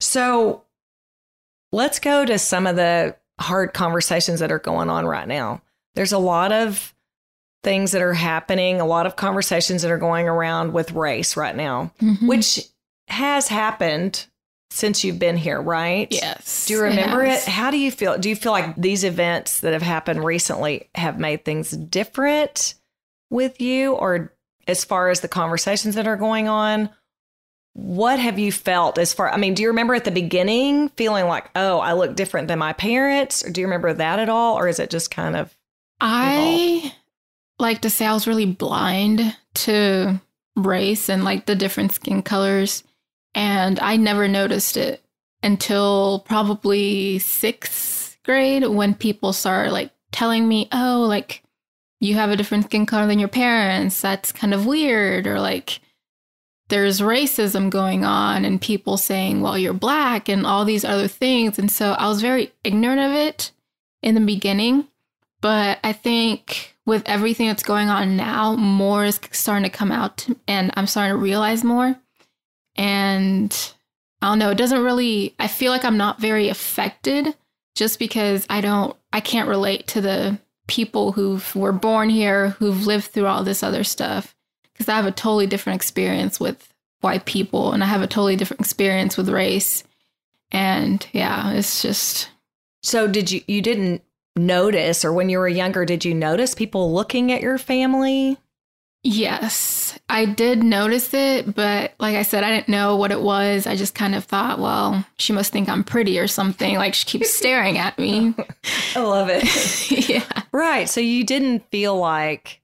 So 0.00 0.64
let's 1.72 1.98
go 1.98 2.24
to 2.24 2.38
some 2.38 2.66
of 2.66 2.76
the 2.76 3.16
hard 3.40 3.72
conversations 3.74 4.40
that 4.40 4.52
are 4.52 4.58
going 4.58 4.90
on 4.90 5.06
right 5.06 5.28
now. 5.28 5.62
There's 5.94 6.12
a 6.12 6.18
lot 6.18 6.52
of 6.52 6.92
things 7.62 7.92
that 7.92 8.02
are 8.02 8.14
happening, 8.14 8.80
a 8.80 8.86
lot 8.86 9.06
of 9.06 9.16
conversations 9.16 9.82
that 9.82 9.90
are 9.90 9.98
going 9.98 10.28
around 10.28 10.72
with 10.72 10.92
race 10.92 11.36
right 11.36 11.56
now, 11.56 11.90
Mhm. 12.00 12.26
which 12.28 12.60
has 13.08 13.48
happened 13.48 14.26
since 14.76 15.04
you've 15.04 15.18
been 15.18 15.36
here, 15.36 15.60
right? 15.60 16.08
yes. 16.10 16.66
Do 16.66 16.74
you 16.74 16.82
remember 16.82 17.24
it? 17.24 17.30
has. 17.30 17.44
How 17.46 17.70
do 17.70 17.78
you 17.78 17.90
feel? 17.90 18.18
Do 18.18 18.28
you 18.28 18.36
feel 18.36 18.52
like 18.52 18.76
these 18.76 19.04
events 19.04 19.60
that 19.60 19.72
have 19.72 19.82
happened 19.82 20.24
recently 20.24 20.88
have 20.94 21.18
made 21.18 21.44
things 21.44 21.70
different 21.70 22.74
with 23.30 23.60
you 23.60 23.94
or 23.94 24.32
as 24.68 24.84
far 24.84 25.10
as 25.10 25.20
the 25.20 25.28
conversations 25.28 25.94
that 25.94 26.06
are 26.06 26.16
going 26.16 26.48
on? 26.48 26.90
What 27.72 28.18
have 28.18 28.38
you 28.38 28.52
felt 28.52 28.96
as 28.96 29.12
far 29.12 29.30
I 29.30 29.36
mean, 29.36 29.54
do 29.54 29.62
you 29.62 29.68
remember 29.68 29.94
at 29.94 30.04
the 30.04 30.10
beginning 30.10 30.88
feeling 30.90 31.26
like, 31.26 31.50
"Oh, 31.54 31.78
I 31.78 31.92
look 31.92 32.16
different 32.16 32.48
than 32.48 32.58
my 32.58 32.72
parents?" 32.72 33.44
Or 33.44 33.50
do 33.50 33.60
you 33.60 33.66
remember 33.66 33.92
that 33.92 34.18
at 34.18 34.30
all 34.30 34.58
or 34.58 34.66
is 34.66 34.78
it 34.78 34.88
just 34.88 35.10
kind 35.10 35.36
of 35.36 35.54
I 36.00 36.94
like 37.58 37.82
to 37.82 37.90
say 37.90 38.06
I 38.06 38.14
was 38.14 38.26
really 38.26 38.46
blind 38.46 39.36
to 39.54 40.20
race 40.56 41.08
and 41.08 41.22
like 41.22 41.46
the 41.46 41.54
different 41.54 41.92
skin 41.92 42.22
colors. 42.22 42.82
And 43.36 43.78
I 43.78 43.96
never 43.96 44.26
noticed 44.26 44.76
it 44.76 45.04
until 45.42 46.20
probably 46.20 47.18
sixth 47.18 48.16
grade 48.24 48.66
when 48.66 48.94
people 48.94 49.32
started 49.32 49.72
like 49.72 49.92
telling 50.10 50.48
me, 50.48 50.68
oh, 50.72 51.04
like 51.06 51.42
you 52.00 52.14
have 52.14 52.30
a 52.30 52.36
different 52.36 52.64
skin 52.64 52.86
color 52.86 53.06
than 53.06 53.18
your 53.18 53.28
parents. 53.28 54.00
That's 54.00 54.32
kind 54.32 54.54
of 54.54 54.66
weird. 54.66 55.26
Or 55.26 55.38
like 55.38 55.80
there's 56.68 57.00
racism 57.00 57.68
going 57.68 58.04
on 58.04 58.46
and 58.46 58.60
people 58.60 58.96
saying, 58.96 59.42
well, 59.42 59.58
you're 59.58 59.74
black 59.74 60.30
and 60.30 60.46
all 60.46 60.64
these 60.64 60.84
other 60.84 61.06
things. 61.06 61.58
And 61.58 61.70
so 61.70 61.92
I 61.92 62.08
was 62.08 62.22
very 62.22 62.52
ignorant 62.64 63.00
of 63.00 63.12
it 63.12 63.52
in 64.02 64.14
the 64.14 64.20
beginning. 64.22 64.88
But 65.42 65.78
I 65.84 65.92
think 65.92 66.74
with 66.86 67.02
everything 67.06 67.48
that's 67.48 67.62
going 67.62 67.88
on 67.88 68.16
now, 68.16 68.56
more 68.56 69.04
is 69.04 69.20
starting 69.32 69.70
to 69.70 69.76
come 69.76 69.92
out, 69.92 70.26
and 70.48 70.72
I'm 70.74 70.86
starting 70.86 71.12
to 71.12 71.22
realize 71.22 71.62
more. 71.62 71.96
And 72.76 73.72
I 74.22 74.28
don't 74.28 74.38
know, 74.38 74.50
it 74.50 74.58
doesn't 74.58 74.82
really, 74.82 75.34
I 75.38 75.48
feel 75.48 75.72
like 75.72 75.84
I'm 75.84 75.96
not 75.96 76.20
very 76.20 76.48
affected 76.48 77.34
just 77.74 77.98
because 77.98 78.46
I 78.48 78.60
don't, 78.60 78.96
I 79.12 79.20
can't 79.20 79.48
relate 79.48 79.86
to 79.88 80.00
the 80.00 80.38
people 80.66 81.12
who 81.12 81.40
were 81.54 81.72
born 81.72 82.08
here, 82.08 82.50
who've 82.50 82.86
lived 82.86 83.06
through 83.06 83.26
all 83.26 83.44
this 83.44 83.62
other 83.62 83.84
stuff. 83.84 84.34
Because 84.72 84.88
I 84.88 84.96
have 84.96 85.06
a 85.06 85.10
totally 85.10 85.46
different 85.46 85.76
experience 85.76 86.38
with 86.38 86.72
white 87.00 87.24
people, 87.24 87.72
and 87.72 87.82
I 87.82 87.86
have 87.86 88.02
a 88.02 88.06
totally 88.06 88.36
different 88.36 88.60
experience 88.60 89.16
with 89.16 89.28
race. 89.28 89.84
And 90.50 91.06
yeah, 91.12 91.52
it's 91.52 91.80
just, 91.80 92.28
So 92.82 93.06
did 93.08 93.30
you 93.30 93.42
you 93.46 93.62
didn't 93.62 94.02
notice 94.36 95.04
or 95.04 95.12
when 95.12 95.30
you 95.30 95.38
were 95.38 95.48
younger 95.48 95.86
did 95.86 96.04
you 96.04 96.14
notice 96.14 96.54
people 96.54 96.92
looking 96.92 97.32
at 97.32 97.40
your 97.40 97.58
family? 97.58 98.36
Yes, 99.08 99.96
I 100.08 100.24
did 100.24 100.64
notice 100.64 101.14
it, 101.14 101.54
but 101.54 101.94
like 102.00 102.16
I 102.16 102.22
said, 102.22 102.42
I 102.42 102.50
didn't 102.50 102.68
know 102.68 102.96
what 102.96 103.12
it 103.12 103.20
was. 103.20 103.64
I 103.64 103.76
just 103.76 103.94
kind 103.94 104.16
of 104.16 104.24
thought, 104.24 104.58
well, 104.58 105.06
she 105.16 105.32
must 105.32 105.52
think 105.52 105.68
I'm 105.68 105.84
pretty 105.84 106.18
or 106.18 106.26
something. 106.26 106.74
Like 106.74 106.92
she 106.92 107.06
keeps 107.06 107.30
staring 107.34 107.78
at 107.78 107.96
me. 108.00 108.34
I 108.96 109.00
love 109.00 109.28
it. 109.30 110.08
yeah. 110.08 110.24
Right. 110.50 110.88
So 110.88 111.00
you 111.00 111.22
didn't 111.22 111.70
feel 111.70 111.96
like, 111.96 112.60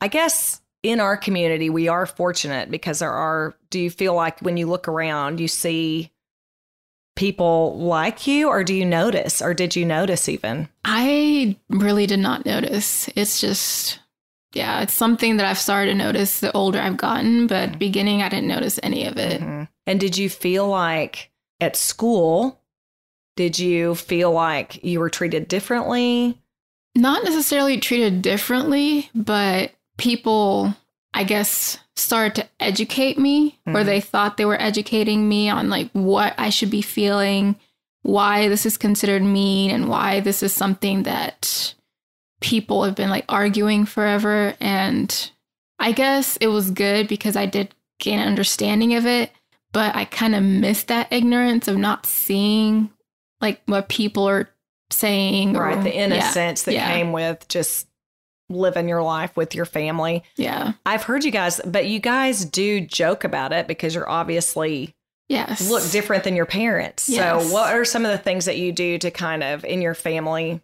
I 0.00 0.08
guess 0.08 0.62
in 0.82 1.00
our 1.00 1.18
community, 1.18 1.68
we 1.68 1.88
are 1.88 2.06
fortunate 2.06 2.70
because 2.70 3.00
there 3.00 3.12
are, 3.12 3.54
do 3.68 3.78
you 3.78 3.90
feel 3.90 4.14
like 4.14 4.40
when 4.40 4.56
you 4.56 4.66
look 4.66 4.88
around, 4.88 5.38
you 5.38 5.48
see 5.48 6.10
people 7.14 7.78
like 7.78 8.26
you, 8.26 8.48
or 8.48 8.64
do 8.64 8.72
you 8.72 8.86
notice, 8.86 9.42
or 9.42 9.52
did 9.52 9.76
you 9.76 9.84
notice 9.84 10.30
even? 10.30 10.70
I 10.82 11.58
really 11.68 12.06
did 12.06 12.20
not 12.20 12.46
notice. 12.46 13.10
It's 13.14 13.38
just, 13.38 13.98
yeah, 14.54 14.80
it's 14.82 14.94
something 14.94 15.36
that 15.36 15.46
I've 15.46 15.58
started 15.58 15.92
to 15.92 15.98
notice 15.98 16.40
the 16.40 16.52
older 16.52 16.78
I've 16.78 16.96
gotten, 16.96 17.46
but 17.46 17.70
Mm-hmm. 17.70 17.78
beginning, 17.78 18.22
I 18.22 18.28
didn't 18.28 18.48
notice 18.48 18.78
any 18.82 19.06
of 19.06 19.16
it. 19.18 19.40
Mhm. 19.40 19.68
And 19.86 20.00
did 20.00 20.16
you 20.16 20.28
feel 20.30 20.68
like 20.68 21.30
at 21.60 21.76
school, 21.76 22.60
did 23.36 23.58
you 23.58 23.94
feel 23.94 24.30
like 24.32 24.82
you 24.84 25.00
were 25.00 25.10
treated 25.10 25.48
differently? 25.48 26.38
not 26.96 27.24
necessarily 27.24 27.78
treated 27.78 28.22
differently, 28.22 29.10
but 29.16 29.72
people, 29.98 30.72
I 31.12 31.24
guess, 31.24 31.76
started 31.96 32.36
to 32.36 32.48
educate 32.60 33.18
me, 33.18 33.58
mm-hmm. 33.66 33.76
or 33.76 33.82
they 33.82 34.00
thought 34.00 34.36
they 34.36 34.44
were 34.44 34.62
educating 34.62 35.28
me 35.28 35.48
on 35.48 35.68
like 35.68 35.90
what 35.92 36.34
I 36.38 36.50
should 36.50 36.70
be 36.70 36.82
feeling, 36.82 37.56
why 38.02 38.46
this 38.48 38.64
is 38.64 38.76
considered 38.76 39.22
mean, 39.24 39.72
and 39.72 39.88
why 39.88 40.20
this 40.20 40.40
is 40.40 40.52
something 40.52 41.02
that 41.02 41.74
people 42.40 42.84
have 42.84 42.94
been 42.94 43.10
like 43.10 43.24
arguing 43.28 43.86
forever. 43.86 44.54
And 44.60 45.30
I 45.78 45.92
guess 45.92 46.36
it 46.38 46.48
was 46.48 46.70
good 46.70 47.08
because 47.08 47.36
I 47.36 47.46
did 47.46 47.74
gain 47.98 48.18
an 48.18 48.28
understanding 48.28 48.94
of 48.94 49.06
it, 49.06 49.30
but 49.72 49.94
I 49.94 50.04
kind 50.04 50.34
of 50.34 50.42
missed 50.42 50.88
that 50.88 51.12
ignorance 51.12 51.68
of 51.68 51.76
not 51.76 52.06
seeing 52.06 52.90
like 53.40 53.60
what 53.66 53.88
people 53.88 54.28
are 54.28 54.48
saying. 54.90 55.54
Right. 55.54 55.78
Or, 55.78 55.82
the 55.82 55.94
innocence 55.94 56.62
yeah, 56.62 56.64
that 56.64 56.74
yeah. 56.74 56.92
came 56.94 57.12
with 57.12 57.46
just 57.48 57.86
living 58.50 58.88
your 58.88 59.02
life 59.02 59.36
with 59.36 59.54
your 59.54 59.64
family. 59.64 60.22
Yeah. 60.36 60.72
I've 60.84 61.02
heard 61.02 61.24
you 61.24 61.30
guys, 61.30 61.60
but 61.64 61.86
you 61.86 61.98
guys 61.98 62.44
do 62.44 62.80
joke 62.80 63.24
about 63.24 63.52
it 63.52 63.66
because 63.66 63.94
you're 63.94 64.08
obviously 64.08 64.94
yes 65.30 65.70
look 65.70 65.90
different 65.90 66.24
than 66.24 66.36
your 66.36 66.46
parents. 66.46 67.08
Yes. 67.08 67.46
So 67.46 67.52
what 67.52 67.74
are 67.74 67.84
some 67.84 68.04
of 68.04 68.10
the 68.10 68.18
things 68.18 68.44
that 68.44 68.58
you 68.58 68.72
do 68.72 68.98
to 68.98 69.10
kind 69.10 69.42
of 69.42 69.64
in 69.64 69.80
your 69.80 69.94
family? 69.94 70.60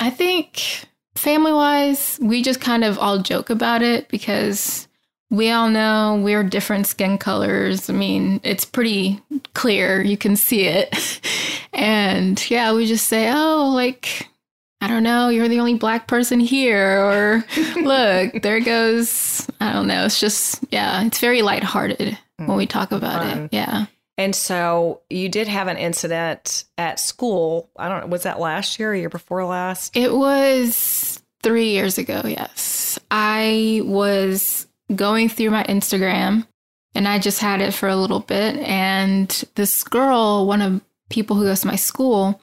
I 0.00 0.10
think 0.10 0.84
family 1.14 1.52
wise, 1.52 2.18
we 2.22 2.42
just 2.42 2.60
kind 2.60 2.84
of 2.84 2.98
all 2.98 3.18
joke 3.18 3.50
about 3.50 3.82
it 3.82 4.08
because 4.08 4.88
we 5.30 5.50
all 5.50 5.70
know 5.70 6.20
we're 6.22 6.44
different 6.44 6.86
skin 6.86 7.16
colors. 7.16 7.88
I 7.88 7.94
mean, 7.94 8.40
it's 8.42 8.64
pretty 8.64 9.20
clear. 9.54 10.02
You 10.02 10.16
can 10.16 10.36
see 10.36 10.66
it. 10.66 11.20
and 11.72 12.50
yeah, 12.50 12.72
we 12.74 12.86
just 12.86 13.08
say, 13.08 13.32
oh, 13.32 13.72
like, 13.74 14.28
I 14.82 14.88
don't 14.88 15.02
know, 15.02 15.28
you're 15.28 15.48
the 15.48 15.60
only 15.60 15.76
black 15.76 16.06
person 16.06 16.38
here. 16.38 17.00
Or 17.00 17.44
look, 17.76 18.42
there 18.42 18.60
goes, 18.60 19.48
I 19.60 19.72
don't 19.72 19.86
know. 19.86 20.04
It's 20.04 20.20
just, 20.20 20.62
yeah, 20.70 21.02
it's 21.04 21.18
very 21.18 21.40
lighthearted 21.40 22.18
when 22.36 22.56
we 22.56 22.66
talk 22.66 22.92
about 22.92 23.22
Fun. 23.22 23.38
it. 23.44 23.52
Yeah. 23.52 23.86
And 24.18 24.34
so 24.36 25.00
you 25.08 25.28
did 25.28 25.48
have 25.48 25.68
an 25.68 25.78
incident 25.78 26.64
at 26.76 27.00
school. 27.00 27.70
I 27.76 27.88
don't 27.88 28.00
know, 28.02 28.06
was 28.08 28.24
that 28.24 28.40
last 28.40 28.78
year 28.78 28.92
or 28.92 28.94
year 28.94 29.08
before 29.08 29.44
last? 29.44 29.96
It 29.96 30.12
was 30.12 31.22
three 31.42 31.70
years 31.70 31.98
ago, 31.98 32.22
yes. 32.24 32.98
I 33.10 33.80
was 33.84 34.66
going 34.94 35.28
through 35.28 35.50
my 35.50 35.64
Instagram 35.64 36.46
and 36.94 37.08
I 37.08 37.18
just 37.18 37.40
had 37.40 37.60
it 37.60 37.72
for 37.72 37.88
a 37.88 37.96
little 37.96 38.20
bit. 38.20 38.56
And 38.56 39.28
this 39.54 39.82
girl, 39.82 40.46
one 40.46 40.60
of 40.60 40.82
people 41.08 41.36
who 41.36 41.44
goes 41.44 41.62
to 41.62 41.66
my 41.66 41.76
school, 41.76 42.40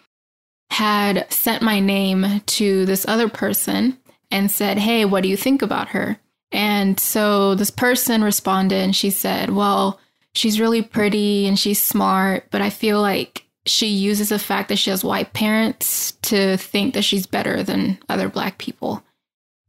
had 0.71 1.31
sent 1.31 1.63
my 1.63 1.79
name 1.79 2.41
to 2.45 2.85
this 2.85 3.05
other 3.07 3.29
person 3.29 3.97
and 4.31 4.51
said, 4.51 4.77
Hey, 4.77 5.05
what 5.05 5.23
do 5.23 5.29
you 5.29 5.37
think 5.37 5.61
about 5.61 5.89
her? 5.89 6.19
And 6.51 6.99
so 6.99 7.55
this 7.55 7.71
person 7.71 8.23
responded 8.23 8.77
and 8.77 8.95
she 8.95 9.09
said, 9.09 9.51
Well, 9.51 9.99
she's 10.33 10.59
really 10.59 10.81
pretty 10.81 11.47
and 11.47 11.57
she's 11.57 11.81
smart, 11.81 12.47
but 12.51 12.61
I 12.61 12.69
feel 12.69 13.01
like 13.01 13.45
she 13.65 13.87
uses 13.87 14.29
the 14.29 14.39
fact 14.39 14.69
that 14.69 14.77
she 14.77 14.89
has 14.89 15.03
white 15.03 15.33
parents 15.33 16.13
to 16.23 16.57
think 16.57 16.93
that 16.93 17.03
she's 17.03 17.27
better 17.27 17.63
than 17.63 17.99
other 18.09 18.29
black 18.29 18.57
people. 18.57 19.03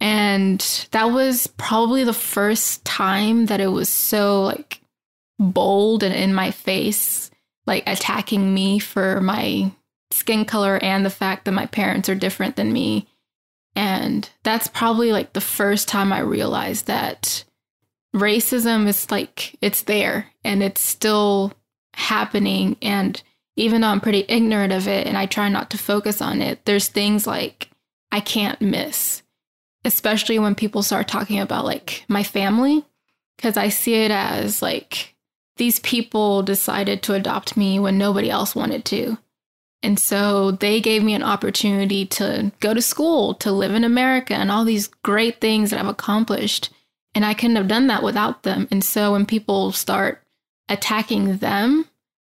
And 0.00 0.60
that 0.92 1.06
was 1.06 1.46
probably 1.46 2.04
the 2.04 2.12
first 2.12 2.84
time 2.84 3.46
that 3.46 3.60
it 3.60 3.68
was 3.68 3.88
so 3.88 4.44
like 4.44 4.80
bold 5.38 6.02
and 6.02 6.14
in 6.14 6.34
my 6.34 6.50
face, 6.50 7.30
like 7.66 7.82
attacking 7.86 8.54
me 8.54 8.78
for 8.78 9.20
my 9.20 9.70
skin 10.10 10.44
color 10.44 10.78
and 10.82 11.04
the 11.04 11.10
fact 11.10 11.44
that 11.44 11.52
my 11.52 11.66
parents 11.66 12.08
are 12.08 12.14
different 12.14 12.56
than 12.56 12.72
me. 12.72 13.06
And 13.76 14.28
that's 14.42 14.68
probably 14.68 15.12
like 15.12 15.32
the 15.32 15.40
first 15.40 15.86
time 15.86 16.12
I 16.12 16.20
realized 16.20 16.86
that 16.86 17.44
racism 18.14 18.86
is 18.86 19.10
like 19.10 19.56
it's 19.60 19.82
there 19.82 20.26
and 20.44 20.62
it's 20.62 20.80
still 20.80 21.52
happening. 21.94 22.76
And 22.82 23.22
even 23.56 23.80
though 23.80 23.88
I'm 23.88 24.00
pretty 24.00 24.24
ignorant 24.28 24.72
of 24.72 24.88
it 24.88 25.06
and 25.06 25.16
I 25.16 25.26
try 25.26 25.48
not 25.48 25.70
to 25.70 25.78
focus 25.78 26.20
on 26.22 26.42
it, 26.42 26.64
there's 26.64 26.88
things 26.88 27.26
like 27.26 27.70
I 28.12 28.20
can't 28.20 28.60
miss 28.60 29.22
especially 29.84 30.38
when 30.38 30.54
people 30.54 30.82
start 30.82 31.08
talking 31.08 31.40
about 31.40 31.64
like 31.64 32.04
my 32.08 32.22
family, 32.22 32.84
because 33.36 33.56
I 33.56 33.68
see 33.68 33.94
it 33.94 34.10
as 34.10 34.62
like 34.62 35.14
these 35.56 35.80
people 35.80 36.42
decided 36.42 37.02
to 37.02 37.14
adopt 37.14 37.56
me 37.56 37.78
when 37.78 37.98
nobody 37.98 38.30
else 38.30 38.54
wanted 38.54 38.84
to. 38.86 39.18
And 39.82 39.98
so 39.98 40.50
they 40.50 40.80
gave 40.80 41.02
me 41.02 41.14
an 41.14 41.22
opportunity 41.22 42.04
to 42.06 42.52
go 42.60 42.74
to 42.74 42.82
school, 42.82 43.34
to 43.36 43.50
live 43.50 43.72
in 43.72 43.84
America, 43.84 44.34
and 44.34 44.50
all 44.50 44.64
these 44.64 44.88
great 44.88 45.40
things 45.40 45.70
that 45.70 45.80
I've 45.80 45.86
accomplished. 45.88 46.68
And 47.14 47.24
I 47.24 47.34
couldn't 47.34 47.56
have 47.56 47.68
done 47.68 47.88
that 47.88 48.02
without 48.02 48.44
them. 48.44 48.68
And 48.70 48.84
so 48.84 49.12
when 49.12 49.26
people 49.26 49.72
start 49.72 50.22
attacking 50.68 51.38
them 51.38 51.88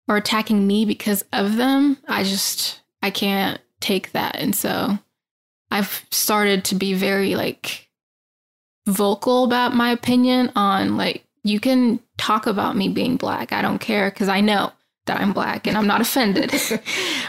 or 0.07 0.17
attacking 0.17 0.67
me 0.67 0.85
because 0.85 1.23
of 1.31 1.55
them, 1.55 1.97
I 2.07 2.23
just, 2.23 2.81
I 3.01 3.09
can't 3.09 3.59
take 3.79 4.11
that. 4.11 4.35
And 4.35 4.55
so 4.55 4.97
I've 5.71 6.05
started 6.11 6.65
to 6.65 6.75
be 6.75 6.93
very 6.93 7.35
like 7.35 7.89
vocal 8.87 9.43
about 9.43 9.73
my 9.73 9.91
opinion 9.91 10.51
on 10.55 10.97
like 10.97 11.23
you 11.43 11.59
can 11.59 11.99
talk 12.17 12.47
about 12.47 12.75
me 12.75 12.89
being 12.89 13.17
black. 13.17 13.51
I 13.51 13.61
don't 13.61 13.79
care 13.79 14.09
cuz 14.11 14.27
I 14.27 14.41
know 14.41 14.71
that 15.05 15.19
I'm 15.19 15.33
black 15.33 15.67
and 15.67 15.77
I'm 15.77 15.87
not 15.87 16.01
offended. 16.07 16.53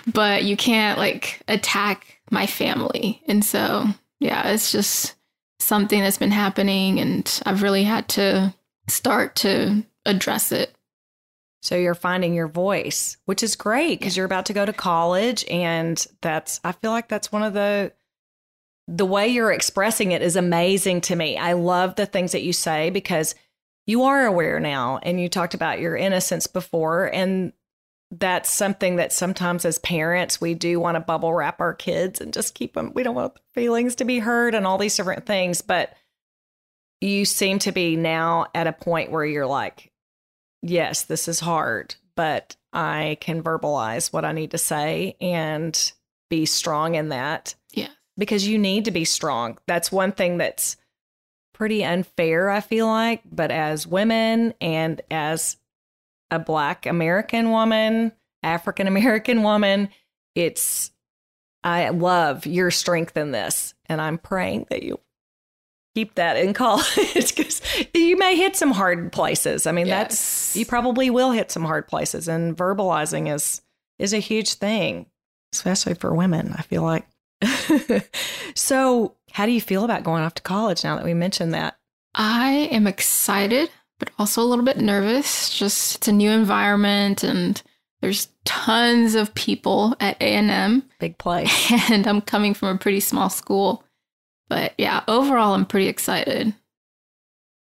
but 0.07 0.45
you 0.45 0.57
can't 0.57 0.99
like 0.99 1.43
attack 1.49 2.21
my 2.31 2.47
family. 2.47 3.23
And 3.27 3.45
so, 3.45 3.87
yeah, 4.21 4.49
it's 4.49 4.73
just 4.73 5.16
something 5.59 6.01
that's 6.01 6.19
been 6.19 6.31
happening 6.31 7.01
and 7.01 7.41
I've 7.45 7.63
really 7.63 7.85
had 7.85 8.09
to 8.11 8.55
start 8.89 9.37
to 9.37 9.85
address 10.05 10.53
it. 10.53 10.75
So 11.63 11.75
you're 11.75 11.95
finding 11.95 12.35
your 12.35 12.49
voice, 12.49 13.17
which 13.25 13.43
is 13.43 13.57
great 13.57 13.99
because 13.99 14.17
you're 14.17 14.27
about 14.27 14.47
to 14.47 14.53
go 14.53 14.65
to 14.65 14.73
college 14.73 15.45
and 15.51 16.05
that's 16.21 16.61
I 16.63 16.73
feel 16.73 16.93
like 16.93 17.09
that's 17.09 17.33
one 17.33 17.43
of 17.43 17.55
the 17.55 17.93
the 18.89 19.07
way 19.07 19.27
you're 19.27 19.53
expressing 19.53 20.13
it 20.13 20.23
is 20.23 20.37
amazing 20.37 21.01
to 21.03 21.17
me. 21.17 21.37
I 21.37 21.55
love 21.55 21.97
the 21.97 22.07
things 22.07 22.33
that 22.33 22.45
you 22.45 22.53
say 22.53 22.91
because 22.91 23.35
you 23.87 24.05
are 24.05 24.27
aware 24.27 24.61
now 24.61 24.99
and 25.03 25.21
you 25.21 25.29
talked 25.29 25.55
about 25.55 25.81
your 25.81 25.97
innocence 25.97 26.47
before 26.47 27.07
and 27.07 27.53
that's 28.11 28.51
something 28.51 28.97
that 28.97 29.13
sometimes 29.13 29.65
as 29.65 29.79
parents 29.81 30.41
we 30.41 30.55
do 30.55 30.79
want 30.79 30.95
to 30.95 31.01
bubble 31.01 31.35
wrap 31.35 31.61
our 31.61 31.75
kids 31.75 32.21
and 32.21 32.33
just 32.33 32.55
keep 32.55 32.75
them 32.75 32.93
we 32.95 33.03
don't 33.03 33.17
want 33.17 33.37
feelings 33.53 33.97
to 33.97 34.05
be 34.05 34.21
hurt 34.21 34.55
and 34.55 34.67
all 34.67 34.79
these 34.79 34.97
different 34.97 35.27
things 35.27 35.61
but 35.61 35.93
you 37.01 37.25
seem 37.25 37.59
to 37.59 37.73
be 37.73 37.97
now 37.97 38.47
at 38.55 38.69
a 38.69 38.73
point 38.73 39.11
where 39.11 39.25
you're 39.25 39.47
like 39.47 39.91
yes 40.63 41.03
this 41.03 41.27
is 41.27 41.41
hard 41.41 41.97
but 42.15 42.57
i 42.73 43.19
can 43.21 43.43
verbalize 43.43 44.13
what 44.13 44.25
i 44.25 44.31
need 44.31 44.53
to 44.53 44.59
say 44.59 45.17
and 45.21 45.93
be 46.31 46.47
strong 46.47 46.95
in 46.95 47.09
that 47.09 47.57
yeah 47.73 47.89
because 48.19 48.47
you 48.47 48.59
need 48.59 48.85
to 48.87 48.91
be 48.91 49.05
strong. 49.05 49.59
That's 49.67 49.93
one 49.93 50.13
thing 50.13 50.39
that's 50.39 50.77
pretty 51.53 51.85
unfair, 51.85 52.51
I 52.51 52.61
feel 52.61 52.87
like. 52.87 53.23
But 53.31 53.51
as 53.51 53.87
women 53.87 54.55
and 54.61 55.01
as 55.11 55.57
a 56.31 56.39
Black 56.39 56.87
American 56.87 57.51
woman, 57.51 58.13
African 58.43 58.87
American 58.87 59.43
woman, 59.43 59.89
it's, 60.35 60.91
I 61.65 61.89
love 61.91 62.47
your 62.47 62.71
strength 62.71 63.17
in 63.17 63.33
this. 63.33 63.75
And 63.87 64.01
I'm 64.01 64.19
praying 64.19 64.67
that 64.71 64.83
you 64.83 65.01
keep 65.95 66.15
that 66.17 66.37
in 66.37 66.53
college 66.55 67.35
because 67.35 67.63
you 67.95 68.17
may 68.19 68.37
hit 68.37 68.55
some 68.55 68.71
hard 68.71 69.13
places. 69.13 69.67
I 69.67 69.73
mean, 69.73 69.87
yes. 69.87 69.97
that's, 69.99 70.57
you 70.57 70.67
probably 70.67 71.11
will 71.11 71.33
hit 71.33 71.51
some 71.51 71.65
hard 71.65 71.89
places. 71.89 72.29
And 72.29 72.57
verbalizing 72.57 73.33
is, 73.33 73.63
is 73.99 74.13
a 74.13 74.19
huge 74.19 74.55
thing, 74.55 75.07
especially 75.55 75.95
for 75.95 76.15
women, 76.15 76.55
I 76.57 76.63
feel 76.63 76.83
like. 76.83 77.07
so, 78.55 79.15
how 79.33 79.45
do 79.45 79.53
you 79.53 79.61
feel 79.61 79.85
about 79.85 80.05
going 80.05 80.23
off 80.23 80.35
to 80.35 80.43
college 80.43 80.85
now 80.85 80.97
that 80.97 81.05
we 81.05 81.15
mentioned 81.15 81.53
that? 81.53 81.77
I 82.15 82.69
am 82.71 82.87
excited, 82.87 83.71
but 83.99 84.11
also 84.19 84.43
a 84.43 84.45
little 84.45 84.65
bit 84.65 84.79
nervous. 84.79 85.57
Just 85.57 85.97
it's 85.97 86.09
a 86.09 86.13
new 86.13 86.31
environment 86.31 87.23
and 87.25 87.63
there's 88.01 88.29
tons 88.45 89.15
of 89.15 89.35
people 89.35 89.97
at 90.01 90.21
A&M. 90.21 90.83
Big 91.01 91.19
place. 91.19 91.73
And 91.91 92.07
I'm 92.07 92.21
coming 92.21 92.55
from 92.55 92.69
a 92.69 92.79
pretty 92.79 93.01
small 93.01 93.31
school. 93.31 93.83
But 94.49 94.75
yeah, 94.79 95.03
overall 95.09 95.55
I'm 95.55 95.67
pretty 95.67 95.89
excited. 95.89 96.55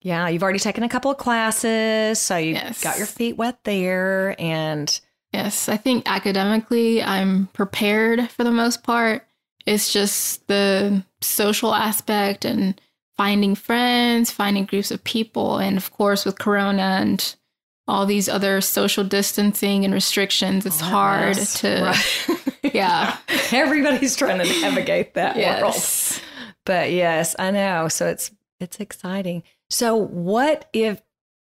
Yeah, 0.01 0.27
you've 0.27 0.43
already 0.43 0.59
taken 0.59 0.83
a 0.83 0.89
couple 0.89 1.11
of 1.11 1.17
classes, 1.17 2.19
so 2.19 2.35
you 2.35 2.55
yes. 2.55 2.83
got 2.83 2.97
your 2.97 3.07
feet 3.07 3.37
wet 3.37 3.63
there 3.63 4.35
and 4.37 4.99
Yes, 5.33 5.67
I 5.67 5.77
think 5.77 6.03
academically 6.05 7.01
I'm 7.01 7.47
prepared 7.47 8.29
for 8.29 8.43
the 8.43 8.51
most 8.51 8.83
part. 8.83 9.27
It's 9.65 9.91
just 9.91 10.47
the 10.47 11.03
social 11.21 11.73
aspect 11.73 12.45
and 12.45 12.79
finding 13.17 13.55
friends, 13.55 14.31
finding 14.31 14.65
groups 14.65 14.91
of 14.91 15.03
people. 15.03 15.57
And 15.57 15.77
of 15.77 15.91
course, 15.91 16.25
with 16.25 16.39
Corona 16.39 16.99
and 17.01 17.35
all 17.87 18.05
these 18.05 18.29
other 18.29 18.61
social 18.61 19.03
distancing 19.03 19.85
and 19.85 19.93
restrictions, 19.93 20.65
it's 20.65 20.81
oh, 20.81 20.85
hard 20.85 21.37
mess. 21.37 21.59
to. 21.61 21.81
Right. 21.81 22.39
Yeah. 22.73 23.17
Everybody's 23.51 24.15
trying 24.15 24.39
to 24.39 24.61
navigate 24.61 25.13
that 25.15 25.35
world. 25.35 25.75
yes. 25.75 26.21
But 26.65 26.91
yes, 26.91 27.35
I 27.37 27.51
know. 27.51 27.87
So 27.87 28.07
it's 28.07 28.31
it's 28.59 28.79
exciting. 28.79 29.43
So 29.69 29.95
what 29.95 30.69
if 30.73 31.01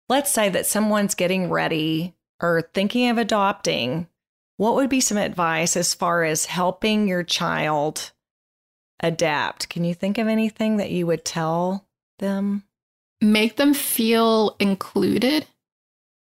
let's 0.08 0.32
say 0.32 0.48
that 0.48 0.66
someone's 0.66 1.14
getting 1.14 1.50
ready 1.50 2.14
or 2.40 2.68
thinking 2.72 3.10
of 3.10 3.18
adopting, 3.18 4.08
what 4.56 4.74
would 4.74 4.90
be 4.90 5.00
some 5.00 5.18
advice 5.18 5.76
as 5.76 5.94
far 5.94 6.24
as 6.24 6.46
helping 6.46 7.06
your 7.06 7.22
child 7.22 8.12
adapt? 9.04 9.68
Can 9.68 9.84
you 9.84 9.94
think 9.94 10.18
of 10.18 10.26
anything 10.26 10.78
that 10.78 10.90
you 10.90 11.06
would 11.06 11.24
tell 11.24 11.86
them? 12.18 12.64
Make 13.20 13.56
them 13.56 13.74
feel 13.74 14.56
included 14.58 15.46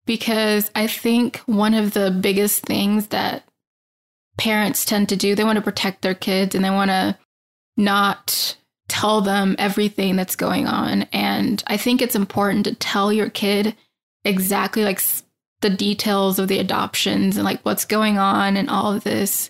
because 0.05 0.69
I 0.75 0.87
think 0.87 1.37
one 1.45 1.73
of 1.73 1.93
the 1.93 2.11
biggest 2.11 2.61
things 2.63 3.07
that 3.07 3.43
parents 4.37 4.85
tend 4.85 5.09
to 5.09 5.15
do, 5.15 5.33
they 5.33 5.43
want 5.43 5.57
to 5.57 5.63
protect 5.63 6.01
their 6.01 6.13
kids 6.13 6.53
and 6.53 6.63
they 6.63 6.69
want 6.69 6.91
to 6.91 7.17
not 7.77 8.55
tell 8.87 9.21
them 9.21 9.55
everything 9.57 10.15
that's 10.15 10.35
going 10.35 10.67
on. 10.67 11.03
And 11.11 11.63
I 11.67 11.77
think 11.77 12.01
it's 12.01 12.15
important 12.15 12.65
to 12.65 12.75
tell 12.75 13.11
your 13.11 13.29
kid 13.29 13.75
exactly 14.23 14.83
like 14.83 15.01
the 15.61 15.69
details 15.69 16.37
of 16.37 16.47
the 16.47 16.59
adoptions 16.59 17.37
and 17.37 17.45
like 17.45 17.61
what's 17.61 17.85
going 17.85 18.17
on 18.17 18.57
and 18.57 18.69
all 18.69 18.93
of 18.93 19.03
this. 19.03 19.49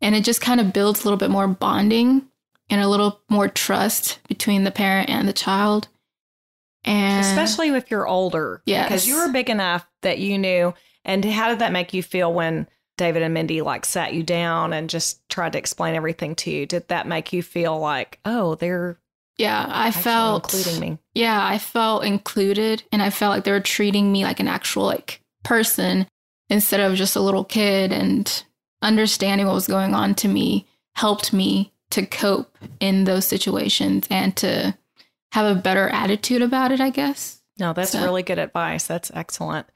And 0.00 0.14
it 0.14 0.24
just 0.24 0.40
kind 0.40 0.60
of 0.60 0.72
builds 0.72 1.00
a 1.00 1.04
little 1.04 1.18
bit 1.18 1.30
more 1.30 1.48
bonding 1.48 2.26
and 2.68 2.80
a 2.80 2.88
little 2.88 3.20
more 3.28 3.48
trust 3.48 4.20
between 4.28 4.64
the 4.64 4.70
parent 4.70 5.08
and 5.08 5.28
the 5.28 5.32
child. 5.32 5.88
And 6.84 7.24
Especially 7.24 7.68
if 7.68 7.90
you're 7.90 8.06
older. 8.06 8.62
Yes. 8.64 8.86
Because 8.86 9.08
you 9.08 9.16
were 9.16 9.32
big 9.32 9.50
enough 9.50 9.86
that 10.02 10.18
you 10.18 10.38
knew. 10.38 10.74
And 11.04 11.24
how 11.24 11.48
did 11.48 11.58
that 11.58 11.72
make 11.72 11.92
you 11.92 12.02
feel 12.02 12.32
when 12.32 12.68
David 12.96 13.22
and 13.22 13.34
Mindy 13.34 13.60
like 13.62 13.84
sat 13.84 14.14
you 14.14 14.22
down 14.22 14.72
and 14.72 14.88
just 14.88 15.28
tried 15.28 15.52
to 15.52 15.58
explain 15.58 15.94
everything 15.94 16.34
to 16.36 16.50
you? 16.50 16.66
Did 16.66 16.88
that 16.88 17.06
make 17.06 17.32
you 17.32 17.42
feel 17.42 17.78
like, 17.78 18.20
oh, 18.24 18.54
they're 18.54 18.98
yeah, 19.38 19.66
I 19.68 19.90
felt 19.90 20.54
including 20.54 20.80
me? 20.80 20.98
Yeah, 21.14 21.44
I 21.44 21.58
felt 21.58 22.04
included 22.04 22.82
and 22.90 23.02
I 23.02 23.10
felt 23.10 23.34
like 23.34 23.44
they 23.44 23.52
were 23.52 23.60
treating 23.60 24.10
me 24.10 24.24
like 24.24 24.40
an 24.40 24.48
actual 24.48 24.84
like 24.84 25.20
person 25.44 26.06
instead 26.48 26.80
of 26.80 26.94
just 26.94 27.16
a 27.16 27.20
little 27.20 27.44
kid 27.44 27.92
and 27.92 28.44
understanding 28.80 29.46
what 29.46 29.54
was 29.54 29.66
going 29.66 29.94
on 29.94 30.14
to 30.14 30.28
me 30.28 30.66
helped 30.94 31.32
me 31.32 31.72
to 31.96 32.06
cope 32.06 32.56
in 32.78 33.04
those 33.04 33.26
situations 33.26 34.06
and 34.10 34.36
to 34.36 34.76
have 35.32 35.56
a 35.56 35.58
better 35.60 35.88
attitude 35.88 36.42
about 36.42 36.72
it, 36.72 36.80
I 36.80 36.90
guess. 36.90 37.40
No, 37.58 37.72
that's 37.72 37.92
So- 37.92 38.02
really 38.02 38.22
good 38.22 38.38
advice. 38.38 38.86
That's 38.86 39.10
excellent. 39.14 39.66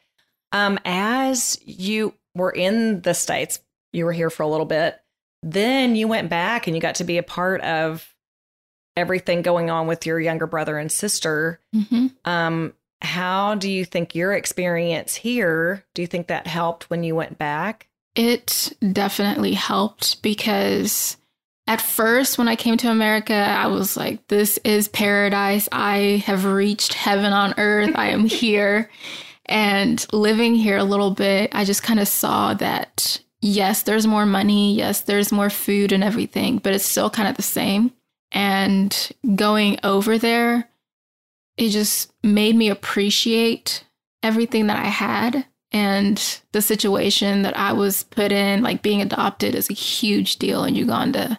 Um, 0.53 0.79
as 0.85 1.59
you 1.65 2.15
were 2.35 2.51
in 2.51 3.01
the 3.03 3.15
States, 3.15 3.61
you 3.93 4.05
were 4.05 4.13
here 4.13 4.31
for 4.31 4.43
a 4.43 4.49
little 4.49 4.67
bit, 4.67 5.01
then 5.43 5.97
you 5.97 6.07
went 6.09 6.29
back 6.29 6.67
and 6.67 6.77
you 6.77 6.83
got 6.83 6.97
to 6.97 7.05
be 7.05 7.19
a 7.19 7.23
part 7.23 7.61
of 7.63 8.07
everything 8.97 9.43
going 9.43 9.71
on 9.71 9.87
with 9.87 10.05
your 10.05 10.21
younger 10.21 10.47
brother 10.47 10.77
and 10.77 10.93
sister. 10.93 11.61
Mm-hmm. 11.75 12.09
Um, 12.25 12.75
how 13.01 13.55
do 13.55 13.71
you 13.71 13.85
think 13.87 14.15
your 14.15 14.35
experience 14.35 15.15
here, 15.15 15.85
do 15.95 16.03
you 16.03 16.07
think 16.07 16.27
that 16.27 16.47
helped 16.47 16.91
when 16.91 17.03
you 17.03 17.15
went 17.15 17.39
back? 17.39 17.89
It 18.15 18.73
definitely 18.93 19.55
helped 19.55 20.21
because 20.21 21.17
at 21.71 21.81
first, 21.81 22.37
when 22.37 22.49
I 22.49 22.57
came 22.57 22.77
to 22.79 22.91
America, 22.91 23.33
I 23.33 23.69
was 23.69 23.97
like, 23.97 24.27
this 24.27 24.59
is 24.65 24.89
paradise. 24.89 25.69
I 25.71 26.21
have 26.27 26.45
reached 26.45 26.95
heaven 26.95 27.33
on 27.33 27.55
earth. 27.59 27.93
I 27.95 28.09
am 28.09 28.25
here. 28.27 28.91
And 29.47 30.05
living 30.13 30.57
here 30.57 30.79
a 30.79 30.85
little 30.85 31.13
bit, 31.13 31.55
I 31.55 31.65
just 31.65 31.85
kind 31.85 32.01
of 32.01 32.09
saw 32.09 32.55
that 32.55 33.23
yes, 33.41 33.85
there's 33.85 34.05
more 34.05 34.27
money. 34.27 34.75
Yes, 34.75 35.03
there's 35.03 35.31
more 35.31 35.49
food 35.49 35.93
and 35.93 36.03
everything, 36.03 36.59
but 36.59 36.73
it's 36.75 36.85
still 36.85 37.09
kind 37.09 37.29
of 37.29 37.37
the 37.37 37.43
same. 37.43 37.93
And 38.33 39.13
going 39.37 39.79
over 39.85 40.19
there, 40.19 40.69
it 41.57 41.69
just 41.69 42.13
made 42.25 42.57
me 42.57 42.69
appreciate 42.69 43.85
everything 44.25 44.67
that 44.67 44.85
I 44.85 44.89
had 44.89 45.47
and 45.71 46.41
the 46.51 46.63
situation 46.63 47.43
that 47.43 47.57
I 47.57 47.75
was 47.75 48.03
put 48.03 48.33
in, 48.33 48.65
like 48.65 48.83
being 48.83 49.03
adopted 49.03 49.55
is 49.55 49.71
a 49.71 49.75
huge 49.75 50.37
deal 50.41 50.65
in 50.65 50.75
Uganda. 50.75 51.39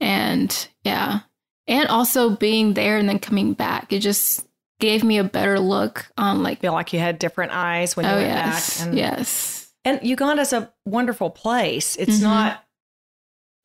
And 0.00 0.68
yeah. 0.84 1.20
And 1.66 1.88
also 1.88 2.30
being 2.30 2.74
there 2.74 2.96
and 2.98 3.08
then 3.08 3.18
coming 3.18 3.52
back. 3.52 3.92
It 3.92 4.00
just 4.00 4.46
gave 4.80 5.04
me 5.04 5.18
a 5.18 5.24
better 5.24 5.60
look 5.60 6.06
on 6.16 6.42
like 6.42 6.60
Feel 6.60 6.72
like 6.72 6.92
you 6.92 6.98
had 6.98 7.18
different 7.18 7.52
eyes 7.52 7.96
when 7.96 8.06
you 8.06 8.12
oh 8.12 8.16
went 8.16 8.28
yes. 8.28 8.78
back. 8.78 8.86
And, 8.88 8.96
yes. 8.98 9.72
and 9.84 10.00
Uganda's 10.02 10.52
a 10.52 10.72
wonderful 10.86 11.30
place. 11.30 11.96
It's 11.96 12.18
Mhm. 12.18 12.22
not 12.22 12.64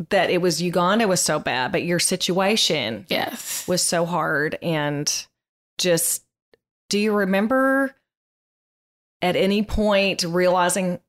that 0.09 0.29
it 0.29 0.41
was 0.41 0.61
Uganda 0.61 1.07
was 1.07 1.21
so 1.21 1.39
bad, 1.39 1.71
but 1.71 1.83
your 1.83 1.99
situation 1.99 3.05
Yes. 3.09 3.65
was 3.65 3.81
so 3.81 4.05
hard 4.05 4.57
and 4.61 5.09
just 5.77 6.23
do 6.89 6.99
you 6.99 7.13
remember 7.13 7.95
at 9.21 9.35
any 9.37 9.63
point 9.63 10.23
realizing 10.23 10.99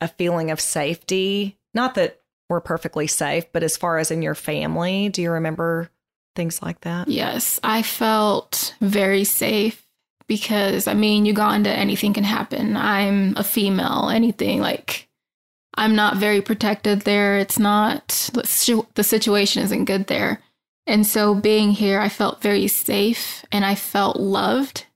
a 0.00 0.08
feeling 0.08 0.50
of 0.50 0.60
safety 0.60 1.58
not 1.72 1.94
that 1.94 2.20
we're 2.48 2.60
perfectly 2.60 3.06
safe 3.06 3.44
but 3.52 3.62
as 3.62 3.76
far 3.76 3.98
as 3.98 4.10
in 4.10 4.22
your 4.22 4.34
family 4.34 5.08
do 5.08 5.22
you 5.22 5.30
remember 5.30 5.90
things 6.34 6.62
like 6.62 6.80
that 6.80 7.08
Yes, 7.08 7.60
I 7.62 7.82
felt 7.82 8.74
very 8.80 9.24
safe 9.24 9.84
because 10.26 10.86
I 10.86 10.94
mean, 10.94 11.26
Uganda, 11.26 11.70
anything 11.70 12.12
can 12.12 12.24
happen. 12.24 12.76
I'm 12.76 13.36
a 13.36 13.44
female, 13.44 14.10
anything 14.12 14.60
like 14.60 15.08
I'm 15.74 15.94
not 15.94 16.16
very 16.16 16.40
protected 16.40 17.02
there. 17.02 17.38
It's 17.38 17.58
not 17.58 18.08
the 18.32 18.86
the 18.94 19.04
situation 19.04 19.62
isn't 19.62 19.84
good 19.84 20.06
there. 20.06 20.40
And 20.86 21.06
so 21.06 21.34
being 21.34 21.70
here, 21.72 21.98
I 21.98 22.08
felt 22.08 22.42
very 22.42 22.68
safe 22.68 23.44
and 23.50 23.64
I 23.64 23.74
felt 23.74 24.16
loved 24.16 24.86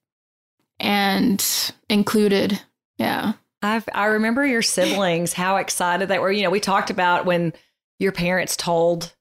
and 0.79 1.45
included. 1.89 2.61
Yeah. 2.99 3.35
I've, 3.63 3.89
i 3.93 4.07
remember 4.07 4.47
your 4.47 4.63
siblings 4.63 5.33
how 5.33 5.57
excited 5.57 6.09
they 6.09 6.19
were 6.19 6.31
you 6.31 6.43
know 6.43 6.51
we 6.51 6.61
talked 6.61 6.91
about 6.91 7.27
when 7.27 7.53
your 7.99 8.13
parents 8.13 8.57
told 8.57 9.13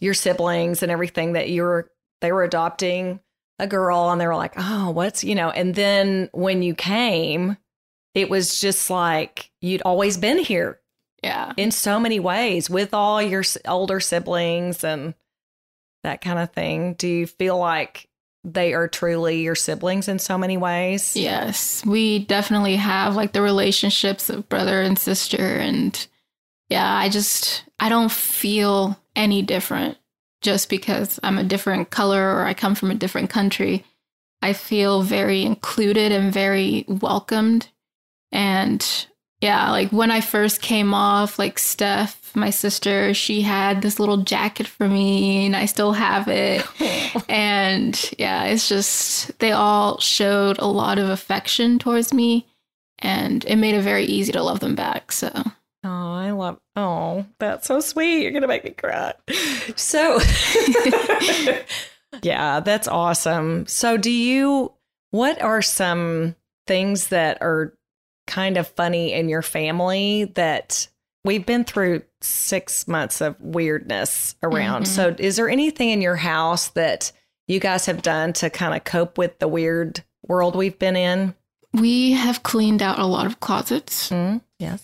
your 0.00 0.14
siblings 0.14 0.82
and 0.82 0.90
everything 0.90 1.34
that 1.34 1.48
you 1.48 1.62
were 1.62 1.90
they 2.20 2.32
were 2.32 2.42
adopting 2.42 3.20
a 3.60 3.66
girl 3.66 4.10
and 4.10 4.20
they 4.20 4.26
were 4.26 4.34
like 4.36 4.54
oh 4.56 4.90
what's 4.90 5.22
you 5.22 5.34
know 5.34 5.50
and 5.50 5.74
then 5.74 6.28
when 6.32 6.62
you 6.62 6.74
came 6.74 7.56
it 8.14 8.28
was 8.28 8.60
just 8.60 8.90
like 8.90 9.50
you'd 9.60 9.82
always 9.82 10.16
been 10.16 10.38
here 10.38 10.80
Yeah. 11.22 11.52
in 11.56 11.70
so 11.70 12.00
many 12.00 12.18
ways 12.18 12.68
with 12.68 12.92
all 12.92 13.22
your 13.22 13.44
older 13.68 14.00
siblings 14.00 14.82
and 14.82 15.14
that 16.02 16.20
kind 16.22 16.38
of 16.40 16.50
thing 16.50 16.94
do 16.94 17.06
you 17.06 17.26
feel 17.26 17.56
like 17.56 18.08
they 18.44 18.72
are 18.72 18.88
truly 18.88 19.42
your 19.42 19.54
siblings 19.54 20.08
in 20.08 20.18
so 20.18 20.38
many 20.38 20.56
ways 20.56 21.14
Yes, 21.16 21.84
we 21.84 22.20
definitely 22.20 22.76
have 22.76 23.14
like 23.16 23.32
the 23.32 23.42
relationships 23.42 24.30
of 24.30 24.48
brother 24.48 24.80
and 24.80 24.98
sister. 24.98 25.36
And 25.36 26.06
yeah, 26.68 26.92
I 26.92 27.08
just, 27.08 27.64
I 27.78 27.88
don't 27.88 28.10
feel 28.10 28.98
any 29.14 29.42
different 29.42 29.98
just 30.40 30.70
because 30.70 31.20
I'm 31.22 31.38
a 31.38 31.44
different 31.44 31.90
color 31.90 32.34
or 32.34 32.44
I 32.46 32.54
come 32.54 32.74
from 32.74 32.90
a 32.90 32.94
different 32.94 33.30
country. 33.30 33.84
I 34.42 34.54
feel 34.54 35.02
very 35.02 35.42
included 35.42 36.12
and 36.12 36.32
very 36.32 36.84
welcomed. 36.88 37.68
And 38.32 39.06
yeah, 39.40 39.70
like 39.70 39.90
when 39.90 40.10
I 40.10 40.20
first 40.20 40.62
came 40.62 40.94
off, 40.94 41.38
like 41.38 41.58
Steph, 41.58 42.19
my 42.36 42.50
sister, 42.50 43.14
she 43.14 43.42
had 43.42 43.82
this 43.82 43.98
little 43.98 44.18
jacket 44.18 44.66
for 44.66 44.88
me 44.88 45.46
and 45.46 45.56
I 45.56 45.66
still 45.66 45.92
have 45.92 46.28
it. 46.28 46.64
and 47.28 48.12
yeah, 48.18 48.44
it's 48.44 48.68
just 48.68 49.38
they 49.38 49.52
all 49.52 49.98
showed 49.98 50.58
a 50.58 50.66
lot 50.66 50.98
of 50.98 51.08
affection 51.08 51.78
towards 51.78 52.12
me 52.12 52.46
and 52.98 53.44
it 53.46 53.56
made 53.56 53.74
it 53.74 53.82
very 53.82 54.04
easy 54.04 54.32
to 54.32 54.42
love 54.42 54.60
them 54.60 54.74
back. 54.74 55.12
So 55.12 55.30
Oh, 55.82 55.88
I 56.14 56.30
love. 56.32 56.58
Oh, 56.76 57.24
that's 57.38 57.66
so 57.66 57.80
sweet. 57.80 58.22
You're 58.22 58.32
gonna 58.32 58.46
make 58.46 58.64
me 58.64 58.70
cry. 58.70 59.14
So, 59.76 60.20
yeah, 62.22 62.60
that's 62.60 62.86
awesome. 62.86 63.66
So, 63.66 63.96
do 63.96 64.10
you? 64.10 64.72
What 65.10 65.40
are 65.42 65.62
some 65.62 66.36
things 66.66 67.08
that 67.08 67.38
are 67.40 67.74
kind 68.26 68.58
of 68.58 68.68
funny 68.68 69.12
in 69.12 69.28
your 69.28 69.42
family 69.42 70.24
that 70.34 70.86
we've 71.24 71.46
been 71.46 71.64
through 71.64 72.02
six 72.22 72.86
months 72.88 73.20
of 73.20 73.36
weirdness 73.40 74.34
around? 74.42 74.84
Mhm. 74.84 74.88
So, 74.88 75.14
is 75.18 75.36
there 75.36 75.48
anything 75.48 75.90
in 75.90 76.00
your 76.00 76.16
house 76.16 76.68
that 76.68 77.12
you 77.46 77.58
guys 77.60 77.86
have 77.86 78.02
done 78.02 78.32
to 78.34 78.50
kind 78.50 78.74
of 78.74 78.84
cope 78.84 79.18
with 79.18 79.38
the 79.38 79.48
weird 79.48 80.02
world 80.26 80.54
we've 80.56 80.78
been 80.78 80.96
in? 80.96 81.34
we 81.72 82.10
have 82.12 82.42
cleaned 82.42 82.82
out 82.82 82.98
a 82.98 83.06
lot 83.06 83.26
of 83.26 83.38
closets 83.38 84.10
Mm, 84.10 84.40
yes. 84.58 84.82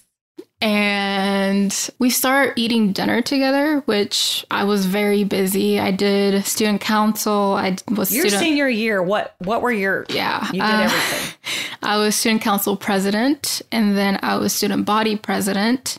and 0.62 1.90
we 1.98 2.10
start 2.10 2.52
eating 2.56 2.92
dinner 2.92 3.20
together, 3.20 3.82
which 3.86 4.44
I 4.52 4.62
was 4.64 4.86
very 4.86 5.24
busy. 5.24 5.80
I 5.80 5.90
did 5.90 6.44
student 6.44 6.80
council. 6.80 7.54
I 7.58 7.76
was 7.88 8.12
Your 8.14 8.22
student. 8.26 8.40
senior 8.40 8.68
year, 8.68 9.02
what 9.02 9.34
what 9.38 9.62
were 9.62 9.72
your? 9.72 10.06
yeah, 10.10 10.46
You 10.52 10.60
did 10.60 10.62
uh, 10.62 10.80
everything. 10.82 11.34
I 11.82 11.98
was 11.98 12.14
student 12.14 12.42
council 12.42 12.76
president, 12.76 13.62
and 13.72 13.96
then 13.96 14.18
I 14.22 14.36
was 14.36 14.52
student 14.52 14.84
body 14.86 15.16
president. 15.16 15.98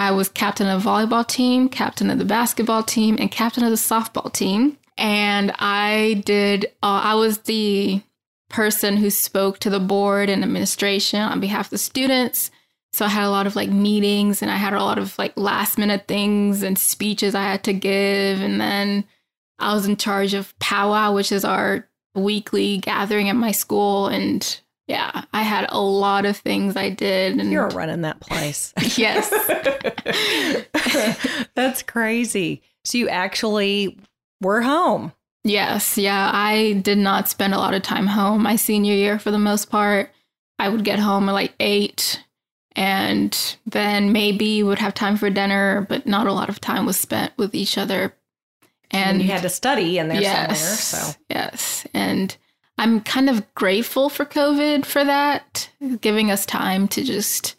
I 0.00 0.12
was 0.12 0.30
captain 0.30 0.66
of 0.66 0.82
the 0.82 0.88
volleyball 0.88 1.26
team, 1.26 1.68
captain 1.68 2.08
of 2.08 2.18
the 2.18 2.24
basketball 2.24 2.82
team, 2.82 3.16
and 3.20 3.30
captain 3.30 3.64
of 3.64 3.70
the 3.70 3.76
softball 3.76 4.32
team. 4.32 4.78
And 4.96 5.52
I 5.58 6.22
did, 6.24 6.64
uh, 6.82 7.02
I 7.04 7.14
was 7.16 7.40
the 7.40 8.00
person 8.48 8.96
who 8.96 9.10
spoke 9.10 9.58
to 9.58 9.68
the 9.68 9.78
board 9.78 10.30
and 10.30 10.42
administration 10.42 11.20
on 11.20 11.38
behalf 11.38 11.66
of 11.66 11.70
the 11.72 11.78
students. 11.78 12.50
So 12.94 13.04
I 13.04 13.08
had 13.08 13.26
a 13.26 13.30
lot 13.30 13.46
of 13.46 13.56
like 13.56 13.68
meetings 13.68 14.40
and 14.40 14.50
I 14.50 14.56
had 14.56 14.72
a 14.72 14.82
lot 14.82 14.96
of 14.96 15.18
like 15.18 15.34
last 15.36 15.76
minute 15.76 16.08
things 16.08 16.62
and 16.62 16.78
speeches 16.78 17.34
I 17.34 17.42
had 17.42 17.62
to 17.64 17.74
give. 17.74 18.40
And 18.40 18.58
then 18.58 19.04
I 19.58 19.74
was 19.74 19.86
in 19.86 19.98
charge 19.98 20.32
of 20.32 20.58
powwow, 20.60 21.14
which 21.14 21.30
is 21.30 21.44
our 21.44 21.86
weekly 22.14 22.78
gathering 22.78 23.28
at 23.28 23.36
my 23.36 23.52
school. 23.52 24.06
And 24.06 24.60
yeah, 24.90 25.22
I 25.32 25.42
had 25.42 25.66
a 25.68 25.80
lot 25.80 26.26
of 26.26 26.36
things 26.36 26.76
I 26.76 26.90
did. 26.90 27.38
And 27.38 27.52
You're 27.52 27.68
running 27.68 28.00
that 28.00 28.18
place. 28.18 28.74
yes. 28.98 29.30
That's 31.54 31.84
crazy. 31.84 32.62
So 32.84 32.98
you 32.98 33.08
actually 33.08 33.96
were 34.40 34.62
home. 34.62 35.12
Yes, 35.44 35.96
yeah. 35.96 36.30
I 36.34 36.72
did 36.72 36.98
not 36.98 37.28
spend 37.28 37.54
a 37.54 37.58
lot 37.58 37.72
of 37.72 37.82
time 37.82 38.08
home 38.08 38.42
my 38.42 38.56
senior 38.56 38.92
year 38.92 39.20
for 39.20 39.30
the 39.30 39.38
most 39.38 39.70
part. 39.70 40.10
I 40.58 40.68
would 40.68 40.84
get 40.84 40.98
home 40.98 41.28
at 41.28 41.32
like 41.32 41.54
eight 41.60 42.24
and 42.74 43.56
then 43.66 44.12
maybe 44.12 44.60
would 44.64 44.80
have 44.80 44.92
time 44.92 45.16
for 45.16 45.30
dinner, 45.30 45.86
but 45.88 46.04
not 46.04 46.26
a 46.26 46.32
lot 46.32 46.48
of 46.48 46.60
time 46.60 46.84
was 46.84 46.98
spent 46.98 47.32
with 47.36 47.54
each 47.54 47.78
other. 47.78 48.12
And, 48.90 49.20
And 49.20 49.22
you 49.22 49.28
had 49.28 49.42
to 49.42 49.50
study 49.50 49.98
in 49.98 50.08
there 50.08 50.20
yes, 50.20 50.60
somewhere. 50.60 51.06
So 51.12 51.20
yes. 51.30 51.86
And 51.94 52.36
I'm 52.80 53.00
kind 53.02 53.28
of 53.28 53.54
grateful 53.54 54.08
for 54.08 54.24
COVID 54.24 54.86
for 54.86 55.04
that, 55.04 55.68
giving 56.00 56.30
us 56.30 56.46
time 56.46 56.88
to 56.88 57.04
just 57.04 57.54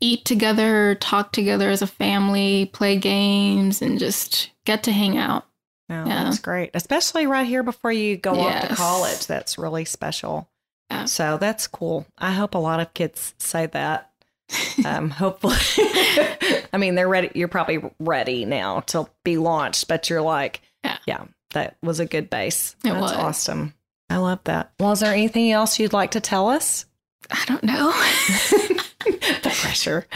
eat 0.00 0.24
together, 0.24 0.94
talk 0.94 1.32
together 1.32 1.68
as 1.68 1.82
a 1.82 1.86
family, 1.86 2.70
play 2.72 2.96
games, 2.96 3.82
and 3.82 3.98
just 3.98 4.50
get 4.64 4.84
to 4.84 4.92
hang 4.92 5.18
out. 5.18 5.44
no, 5.88 6.04
Yeah. 6.06 6.24
that's 6.24 6.38
great. 6.38 6.70
Especially 6.72 7.26
right 7.26 7.46
here 7.46 7.62
before 7.64 7.90
you 7.92 8.16
go 8.16 8.38
off 8.40 8.68
to 8.68 8.74
college. 8.76 9.26
That's 9.26 9.58
really 9.58 9.84
special. 9.84 10.48
Yeah. 10.90 11.04
So 11.06 11.36
that's 11.36 11.66
cool. 11.66 12.06
I 12.16 12.30
hope 12.32 12.54
a 12.54 12.58
lot 12.58 12.78
of 12.80 12.94
kids 12.94 13.34
say 13.38 13.66
that. 13.66 14.06
Um, 14.84 15.10
hopefully, 15.10 15.56
I 16.72 16.76
mean, 16.78 16.94
they're 16.94 17.06
ready. 17.08 17.30
You're 17.34 17.48
probably 17.48 17.82
ready 17.98 18.44
now 18.46 18.80
to 18.86 19.08
be 19.24 19.36
launched, 19.36 19.88
but 19.88 20.08
you're 20.08 20.22
like, 20.22 20.62
Yeah. 21.06 21.24
that 21.52 21.76
was 21.82 22.00
a 22.00 22.06
good 22.06 22.30
base. 22.30 22.74
It 22.84 22.88
That's 22.90 23.00
was. 23.00 23.12
awesome. 23.12 23.74
I 24.10 24.16
love 24.18 24.40
that. 24.44 24.72
Well, 24.78 24.92
is 24.92 25.00
there 25.00 25.12
anything 25.12 25.50
else 25.50 25.78
you'd 25.78 25.92
like 25.92 26.10
to 26.12 26.20
tell 26.20 26.48
us? 26.48 26.84
I 27.30 27.44
don't 27.46 27.62
know. 27.62 27.92
the 29.04 29.56
pressure. 29.62 30.06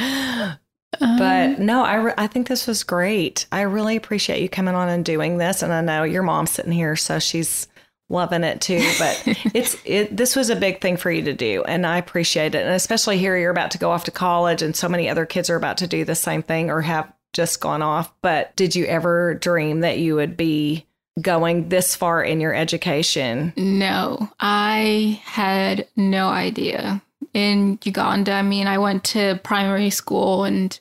Um, 1.00 1.18
But 1.18 1.58
no, 1.58 1.84
I, 1.84 1.94
re- 1.96 2.14
I 2.16 2.26
think 2.26 2.48
this 2.48 2.66
was 2.66 2.82
great. 2.82 3.46
I 3.52 3.62
really 3.62 3.96
appreciate 3.96 4.42
you 4.42 4.48
coming 4.48 4.74
on 4.74 4.88
and 4.88 5.04
doing 5.04 5.38
this. 5.38 5.62
And 5.62 5.72
I 5.72 5.80
know 5.80 6.02
your 6.04 6.22
mom's 6.22 6.50
sitting 6.50 6.72
here, 6.72 6.96
so 6.96 7.18
she's 7.18 7.68
loving 8.08 8.44
it 8.44 8.60
too. 8.60 8.84
But 8.98 9.22
it's 9.54 9.76
it. 9.84 10.16
This 10.16 10.36
was 10.36 10.50
a 10.50 10.56
big 10.56 10.80
thing 10.80 10.96
for 10.96 11.10
you 11.10 11.22
to 11.22 11.32
do, 11.32 11.62
and 11.64 11.86
I 11.86 11.98
appreciate 11.98 12.54
it. 12.54 12.64
And 12.64 12.74
especially 12.74 13.18
here, 13.18 13.36
you're 13.36 13.50
about 13.50 13.72
to 13.72 13.78
go 13.78 13.90
off 13.90 14.04
to 14.04 14.10
college, 14.10 14.62
and 14.62 14.74
so 14.74 14.88
many 14.88 15.08
other 15.08 15.26
kids 15.26 15.50
are 15.50 15.56
about 15.56 15.78
to 15.78 15.86
do 15.86 16.04
the 16.04 16.14
same 16.14 16.42
thing 16.42 16.70
or 16.70 16.80
have 16.82 17.12
just 17.32 17.60
gone 17.60 17.82
off. 17.82 18.12
But 18.22 18.54
did 18.56 18.76
you 18.76 18.84
ever 18.86 19.34
dream 19.34 19.80
that 19.80 19.98
you 19.98 20.14
would 20.16 20.36
be 20.36 20.86
going 21.20 21.68
this 21.68 21.94
far 21.94 22.22
in 22.22 22.40
your 22.40 22.54
education? 22.54 23.52
No, 23.56 24.30
I 24.40 25.20
had 25.24 25.86
no 25.96 26.28
idea. 26.28 27.02
In 27.32 27.78
Uganda, 27.82 28.32
I 28.32 28.42
mean, 28.42 28.66
I 28.66 28.78
went 28.78 29.04
to 29.04 29.40
primary 29.42 29.90
school 29.90 30.44
and 30.44 30.78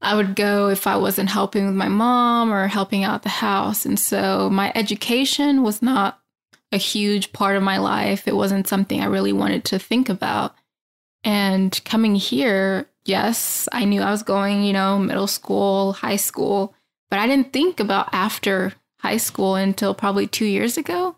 I 0.00 0.14
would 0.14 0.36
go 0.36 0.68
if 0.68 0.86
I 0.86 0.96
wasn't 0.96 1.30
helping 1.30 1.66
with 1.66 1.74
my 1.74 1.88
mom 1.88 2.52
or 2.52 2.66
helping 2.66 3.04
out 3.04 3.22
the 3.22 3.28
house. 3.28 3.86
And 3.86 3.98
so 3.98 4.50
my 4.50 4.72
education 4.74 5.62
was 5.62 5.80
not 5.82 6.20
a 6.72 6.76
huge 6.76 7.32
part 7.32 7.56
of 7.56 7.62
my 7.62 7.78
life. 7.78 8.26
It 8.26 8.36
wasn't 8.36 8.68
something 8.68 9.00
I 9.00 9.06
really 9.06 9.32
wanted 9.32 9.64
to 9.66 9.78
think 9.78 10.08
about. 10.08 10.54
And 11.22 11.80
coming 11.84 12.16
here, 12.16 12.86
yes, 13.04 13.68
I 13.72 13.84
knew 13.84 14.02
I 14.02 14.10
was 14.10 14.22
going, 14.22 14.64
you 14.64 14.72
know, 14.72 14.98
middle 14.98 15.26
school, 15.26 15.94
high 15.94 16.16
school, 16.16 16.74
but 17.08 17.18
I 17.18 17.26
didn't 17.26 17.52
think 17.52 17.80
about 17.80 18.10
after 18.12 18.74
high 19.04 19.18
school 19.18 19.54
until 19.54 19.94
probably 19.94 20.26
two 20.26 20.46
years 20.46 20.78
ago. 20.78 21.16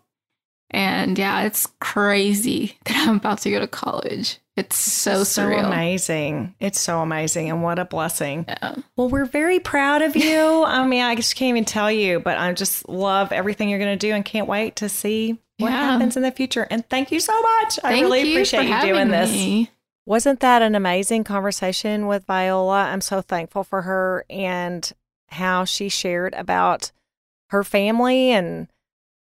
And 0.69 1.17
yeah, 1.17 1.43
it's 1.43 1.65
crazy 1.79 2.77
that 2.85 3.07
I'm 3.07 3.15
about 3.15 3.39
to 3.39 3.51
go 3.51 3.59
to 3.59 3.67
college. 3.67 4.39
It's 4.57 4.75
so 4.77 5.23
so 5.23 5.43
surreal. 5.47 5.65
amazing. 5.67 6.55
It's 6.59 6.79
so 6.79 6.99
amazing, 6.99 7.49
and 7.49 7.61
what 7.63 7.77
a 7.79 7.85
blessing. 7.85 8.43
Yeah. 8.47 8.75
Well, 8.97 9.07
we're 9.07 9.25
very 9.25 9.59
proud 9.59 10.01
of 10.01 10.15
you. 10.15 10.63
I 10.65 10.85
mean, 10.85 11.03
I 11.03 11.15
just 11.15 11.35
can't 11.35 11.49
even 11.49 11.63
tell 11.63 11.91
you, 11.91 12.19
but 12.19 12.37
I 12.37 12.51
just 12.53 12.89
love 12.89 13.31
everything 13.31 13.69
you're 13.69 13.79
going 13.79 13.97
to 13.97 14.07
do 14.07 14.13
and 14.13 14.25
can't 14.25 14.47
wait 14.47 14.75
to 14.77 14.89
see 14.89 15.39
what 15.59 15.69
Yeah. 15.69 15.91
happens 15.91 16.17
in 16.17 16.23
the 16.23 16.31
future. 16.31 16.67
And 16.69 16.87
thank 16.89 17.11
you 17.11 17.19
so 17.19 17.39
much. 17.39 17.79
I 17.83 18.01
really 18.01 18.23
you 18.23 18.31
appreciate 18.33 18.67
you 18.67 18.81
doing 18.81 19.07
this. 19.09 19.31
me. 19.31 19.69
Wasn't 20.07 20.39
that 20.39 20.61
an 20.61 20.73
amazing 20.75 21.23
conversation 21.23 22.07
with 22.07 22.25
Viola? 22.25 22.85
I'm 22.85 23.01
so 23.01 23.21
thankful 23.21 23.63
for 23.63 23.83
her 23.83 24.25
and 24.29 24.91
how 25.29 25.65
she 25.65 25.87
shared 25.87 26.33
about 26.33 26.91
her 27.47 27.63
family 27.63 28.31
and 28.31 28.67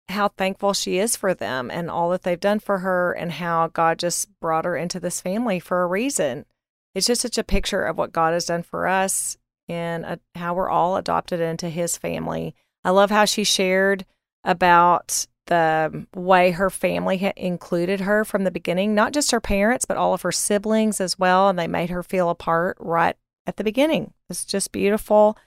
how 0.10 0.28
thankful 0.28 0.74
she 0.74 0.97
is 0.97 1.15
for 1.15 1.34
them 1.34 1.71
and 1.71 1.89
all 1.89 2.10
that 2.10 2.24
they've 2.24 2.39
done 2.39 2.60
for 2.60 2.80
her 2.80 3.13
and 3.13 3.34
how 3.34 3.67
God 3.67 3.97
just 3.97 4.28
brought 4.39 4.65
her 4.65 4.76
into 4.76 5.00
this 5.00 5.21
family 5.21 5.60
for 5.60 5.84
a 5.84 5.88
reason. 5.88 6.45
It's 6.93 7.08
just 7.08 7.21
such 7.21 7.38
a 7.38 7.43
picture 7.43 7.84
of 7.84 7.97
what 7.97 8.12
God 8.12 8.34
has 8.34 8.45
done 8.45 8.63
for 8.63 8.88
us 8.88 9.38
and 9.69 10.06
uh, 10.06 10.17
how 10.36 10.54
we're 10.54 10.69
all 10.69 10.97
adopted 10.97 11.39
into 11.39 11.69
his 11.69 11.97
family. 11.97 12.54
I 12.84 12.89
love 12.89 13.10
how 13.10 13.26
she 13.26 13.43
shared 13.43 14.06
about 14.43 15.28
the 15.47 16.06
way 16.15 16.52
her 16.52 16.69
family 16.69 17.32
included 17.38 18.02
her 18.02 18.26
from 18.26 18.43
the 18.43 18.52
beginning, 18.52 18.93
not 18.93 19.13
just 19.13 19.32
her 19.32 19.41
parents, 19.41 19.86
but 19.86 19.97
all 19.97 20.13
of 20.13 20.21
her 20.21 20.32
siblings 20.32 21.00
as 21.00 21.17
well. 21.17 21.50
And 21.50 21.58
they 21.58 21.67
made 21.67 21.89
her 21.89 22.04
feel 22.04 22.30
a 22.30 22.36
part 22.36 22.78
right 22.80 23.15
at 23.45 23.58
the 23.58 23.63
beginning. 23.63 24.13
It's 24.30 24.45
just 24.45 24.71
beautiful. 24.71 25.38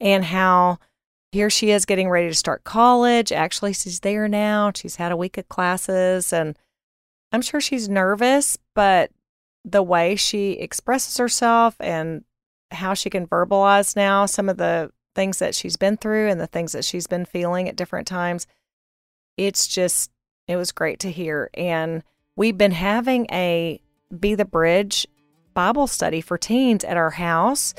And 0.00 0.24
how 0.24 0.78
here 1.32 1.50
she 1.50 1.70
is 1.70 1.84
getting 1.84 2.08
ready 2.08 2.28
to 2.28 2.34
start 2.34 2.64
college. 2.64 3.32
Actually, 3.32 3.72
she's 3.72 4.00
there 4.00 4.28
now. 4.28 4.72
She's 4.74 4.96
had 4.96 5.12
a 5.12 5.16
week 5.16 5.36
of 5.36 5.48
classes, 5.48 6.32
and 6.32 6.58
I'm 7.32 7.42
sure 7.42 7.60
she's 7.60 7.88
nervous, 7.88 8.58
but 8.74 9.10
the 9.64 9.82
way 9.82 10.16
she 10.16 10.52
expresses 10.52 11.16
herself 11.18 11.76
and 11.80 12.24
how 12.70 12.94
she 12.94 13.10
can 13.10 13.26
verbalize 13.26 13.96
now 13.96 14.26
some 14.26 14.48
of 14.48 14.56
the 14.56 14.90
things 15.14 15.38
that 15.38 15.54
she's 15.54 15.76
been 15.76 15.96
through 15.96 16.28
and 16.28 16.40
the 16.40 16.46
things 16.46 16.72
that 16.72 16.84
she's 16.84 17.06
been 17.06 17.24
feeling 17.24 17.68
at 17.68 17.76
different 17.76 18.06
times, 18.06 18.46
it's 19.36 19.66
just, 19.66 20.10
it 20.46 20.56
was 20.56 20.72
great 20.72 21.00
to 21.00 21.10
hear. 21.10 21.50
And 21.54 22.02
we've 22.36 22.56
been 22.56 22.72
having 22.72 23.26
a 23.30 23.80
Be 24.18 24.34
the 24.34 24.44
Bridge 24.44 25.06
Bible 25.52 25.86
study 25.86 26.20
for 26.20 26.38
teens 26.38 26.84
at 26.84 26.96
our 26.96 27.10
house 27.10 27.74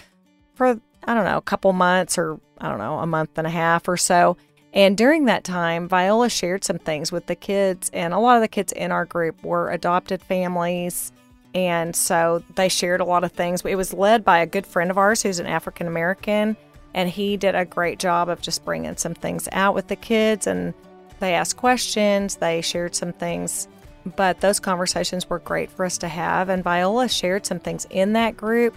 for, 0.54 0.80
I 1.06 1.14
don't 1.14 1.26
know, 1.26 1.38
a 1.38 1.42
couple 1.42 1.72
months 1.74 2.18
or 2.18 2.40
I 2.60 2.70
don't 2.70 2.78
know, 2.78 3.00
a 3.00 3.08
month 3.08 3.38
and 3.38 3.48
a 3.48 3.52
half 3.52 3.88
or 3.88 3.98
so. 3.98 4.38
And 4.74 4.98
during 4.98 5.26
that 5.26 5.44
time, 5.44 5.88
Viola 5.88 6.30
shared 6.30 6.64
some 6.64 6.78
things 6.78 7.12
with 7.12 7.26
the 7.26 7.36
kids, 7.36 7.90
and 7.92 8.14
a 8.14 8.20
lot 8.20 8.36
of 8.36 8.42
the 8.42 8.48
kids 8.48 8.72
in 8.72 8.92
our 8.92 9.06
group 9.06 9.44
were 9.44 9.72
adopted 9.72 10.22
families. 10.22 11.12
And 11.56 11.96
so 11.96 12.44
they 12.56 12.70
shared 12.70 13.02
a 13.02 13.06
lot 13.06 13.24
of 13.24 13.32
things. 13.32 13.64
It 13.66 13.76
was 13.76 13.94
led 13.94 14.24
by 14.24 14.40
a 14.40 14.46
good 14.46 14.68
friend 14.68 14.92
of 14.92 15.00
ours 15.00 15.24
who's 15.24 15.40
an 15.40 15.48
African 15.48 15.88
American, 15.88 16.56
and 16.94 17.10
he 17.10 17.38
did 17.38 17.56
a 17.56 17.66
great 17.66 17.98
job 17.98 18.30
of 18.30 18.42
just 18.42 18.64
bringing 18.64 18.98
some 18.98 19.16
things 19.16 19.50
out 19.52 19.74
with 19.74 19.88
the 19.88 19.96
kids. 19.96 20.46
And 20.46 20.76
they 21.20 21.34
asked 21.34 21.58
questions, 21.58 22.36
they 22.36 22.62
shared 22.62 22.96
some 22.96 23.14
things. 23.14 23.68
But 24.16 24.42
those 24.42 24.60
conversations 24.60 25.30
were 25.30 25.40
great 25.40 25.72
for 25.72 25.86
us 25.86 25.98
to 26.00 26.08
have. 26.08 26.50
And 26.50 26.64
Viola 26.64 27.10
shared 27.10 27.46
some 27.46 27.60
things 27.60 27.86
in 27.90 28.14
that 28.14 28.38
group 28.38 28.76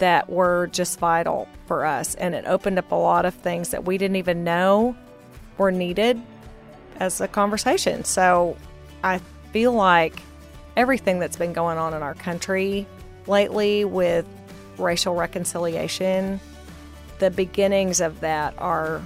that 0.00 0.28
were 0.28 0.66
just 0.72 0.98
vital 0.98 1.48
for 1.66 1.86
us. 1.86 2.14
And 2.16 2.34
it 2.34 2.44
opened 2.46 2.78
up 2.78 2.90
a 2.90 2.96
lot 2.96 3.24
of 3.24 3.34
things 3.34 3.70
that 3.70 3.84
we 3.84 3.96
didn't 3.96 4.16
even 4.16 4.44
know 4.44 4.96
were 5.56 5.70
needed 5.70 6.20
as 6.98 7.20
a 7.20 7.28
conversation. 7.28 8.04
So 8.04 8.56
I 9.04 9.20
feel 9.52 9.72
like 9.72 10.20
everything 10.76 11.18
that's 11.18 11.36
been 11.36 11.52
going 11.52 11.78
on 11.78 11.94
in 11.94 12.02
our 12.02 12.14
country 12.14 12.86
lately 13.26 13.84
with 13.84 14.26
racial 14.78 15.14
reconciliation, 15.14 16.40
the 17.18 17.30
beginnings 17.30 18.00
of 18.00 18.20
that 18.20 18.54
are 18.58 19.02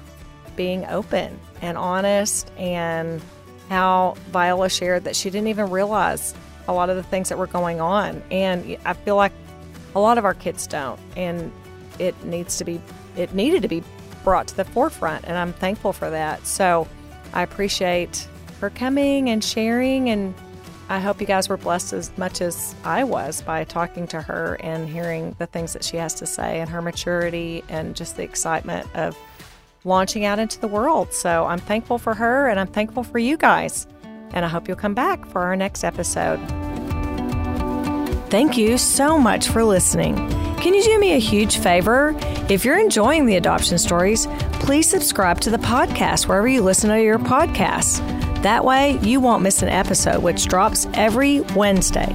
being 0.56 0.84
open 0.86 1.38
and 1.60 1.76
honest 1.76 2.50
and 2.56 3.20
how 3.68 4.14
Viola 4.28 4.68
shared 4.68 5.04
that 5.04 5.16
she 5.16 5.30
didn't 5.30 5.48
even 5.48 5.70
realize 5.70 6.34
a 6.68 6.72
lot 6.72 6.90
of 6.90 6.96
the 6.96 7.02
things 7.02 7.28
that 7.28 7.38
were 7.38 7.46
going 7.46 7.80
on. 7.80 8.22
And 8.30 8.76
I 8.84 8.92
feel 8.92 9.16
like 9.16 9.32
a 9.94 10.00
lot 10.00 10.18
of 10.18 10.24
our 10.24 10.34
kids 10.34 10.66
don't 10.66 10.98
and 11.16 11.52
it 11.98 12.20
needs 12.24 12.56
to 12.58 12.64
be 12.64 12.80
it 13.16 13.32
needed 13.34 13.62
to 13.62 13.68
be 13.68 13.82
brought 14.22 14.48
to 14.48 14.56
the 14.56 14.64
forefront 14.64 15.24
and 15.26 15.36
i'm 15.36 15.52
thankful 15.52 15.92
for 15.92 16.10
that 16.10 16.46
so 16.46 16.86
i 17.32 17.42
appreciate 17.42 18.28
her 18.60 18.70
coming 18.70 19.28
and 19.28 19.44
sharing 19.44 20.10
and 20.10 20.34
I 20.88 21.00
hope 21.00 21.20
you 21.20 21.26
guys 21.26 21.48
were 21.48 21.56
blessed 21.56 21.94
as 21.94 22.16
much 22.18 22.42
as 22.42 22.74
I 22.84 23.04
was 23.04 23.40
by 23.40 23.64
talking 23.64 24.06
to 24.08 24.20
her 24.20 24.58
and 24.60 24.88
hearing 24.88 25.34
the 25.38 25.46
things 25.46 25.72
that 25.72 25.82
she 25.82 25.96
has 25.96 26.12
to 26.14 26.26
say 26.26 26.60
and 26.60 26.68
her 26.68 26.82
maturity 26.82 27.64
and 27.70 27.96
just 27.96 28.16
the 28.16 28.22
excitement 28.22 28.86
of 28.94 29.16
launching 29.84 30.24
out 30.24 30.38
into 30.38 30.60
the 30.60 30.68
world. 30.68 31.12
So 31.12 31.46
I'm 31.46 31.58
thankful 31.58 31.98
for 31.98 32.14
her 32.14 32.48
and 32.48 32.60
I'm 32.60 32.66
thankful 32.66 33.02
for 33.02 33.18
you 33.18 33.36
guys. 33.36 33.86
And 34.32 34.44
I 34.44 34.48
hope 34.48 34.68
you'll 34.68 34.76
come 34.76 34.94
back 34.94 35.24
for 35.26 35.40
our 35.42 35.56
next 35.56 35.84
episode. 35.84 36.40
Thank 38.34 38.56
you 38.56 38.78
so 38.78 39.16
much 39.16 39.46
for 39.46 39.62
listening. 39.62 40.16
Can 40.56 40.74
you 40.74 40.82
do 40.82 40.98
me 40.98 41.12
a 41.12 41.20
huge 41.20 41.58
favor? 41.58 42.16
If 42.48 42.64
you're 42.64 42.80
enjoying 42.80 43.26
the 43.26 43.36
adoption 43.36 43.78
stories, 43.78 44.26
please 44.54 44.88
subscribe 44.88 45.38
to 45.42 45.50
the 45.50 45.58
podcast 45.58 46.26
wherever 46.26 46.48
you 46.48 46.60
listen 46.60 46.90
to 46.90 47.00
your 47.00 47.20
podcasts. 47.20 48.00
That 48.42 48.64
way, 48.64 48.98
you 49.02 49.20
won't 49.20 49.44
miss 49.44 49.62
an 49.62 49.68
episode, 49.68 50.20
which 50.20 50.46
drops 50.46 50.88
every 50.94 51.42
Wednesday. 51.54 52.12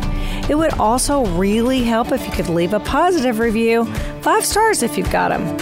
It 0.49 0.57
would 0.57 0.73
also 0.73 1.25
really 1.37 1.85
help 1.85 2.11
if 2.11 2.25
you 2.25 2.33
could 2.33 2.49
leave 2.49 2.73
a 2.73 2.81
positive 2.81 3.39
review, 3.39 3.85
five 4.21 4.43
stars 4.43 4.83
if 4.83 4.97
you've 4.97 5.09
got 5.13 5.29
them. 5.29 5.55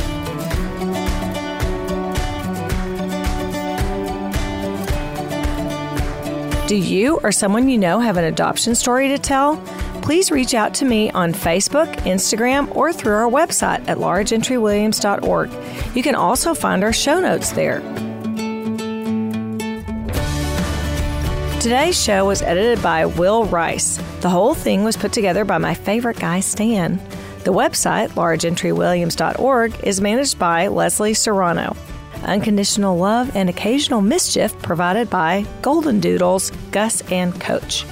Do 6.65 6.75
you 6.75 7.19
or 7.21 7.31
someone 7.31 7.69
you 7.69 7.77
know 7.77 7.99
have 7.99 8.17
an 8.17 8.23
adoption 8.23 8.73
story 8.73 9.09
to 9.09 9.19
tell? 9.19 9.63
Please 10.07 10.31
reach 10.31 10.53
out 10.53 10.73
to 10.75 10.85
me 10.85 11.11
on 11.11 11.33
Facebook, 11.33 11.93
Instagram, 12.05 12.73
or 12.73 12.93
through 12.93 13.11
our 13.11 13.29
website 13.29 13.85
at 13.89 13.97
largeentrywilliams.org. 13.97 15.51
You 15.93 16.01
can 16.01 16.15
also 16.15 16.53
find 16.53 16.81
our 16.81 16.93
show 16.93 17.19
notes 17.19 17.51
there. 17.51 17.81
Today's 21.59 22.01
show 22.01 22.25
was 22.25 22.41
edited 22.41 22.81
by 22.81 23.05
Will 23.05 23.43
Rice. 23.47 23.97
The 24.21 24.29
whole 24.29 24.53
thing 24.53 24.85
was 24.85 24.95
put 24.95 25.11
together 25.11 25.43
by 25.43 25.57
my 25.57 25.73
favorite 25.73 26.21
guy, 26.21 26.39
Stan. 26.39 27.01
The 27.43 27.51
website, 27.51 28.11
largeentrywilliams.org, 28.11 29.83
is 29.83 29.99
managed 29.99 30.39
by 30.39 30.69
Leslie 30.69 31.15
Serrano. 31.15 31.75
Unconditional 32.23 32.97
love 32.97 33.35
and 33.35 33.49
occasional 33.49 33.99
mischief 33.99 34.57
provided 34.59 35.09
by 35.09 35.45
Golden 35.61 35.99
Doodles, 35.99 36.51
Gus 36.71 37.01
and 37.11 37.37
Coach. 37.41 37.83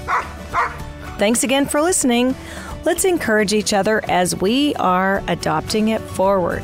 Thanks 1.17 1.43
again 1.43 1.65
for 1.65 1.81
listening. 1.81 2.35
Let's 2.83 3.05
encourage 3.05 3.53
each 3.53 3.73
other 3.73 4.03
as 4.09 4.35
we 4.35 4.75
are 4.75 5.23
adopting 5.27 5.87
it 5.89 6.01
forward. 6.01 6.63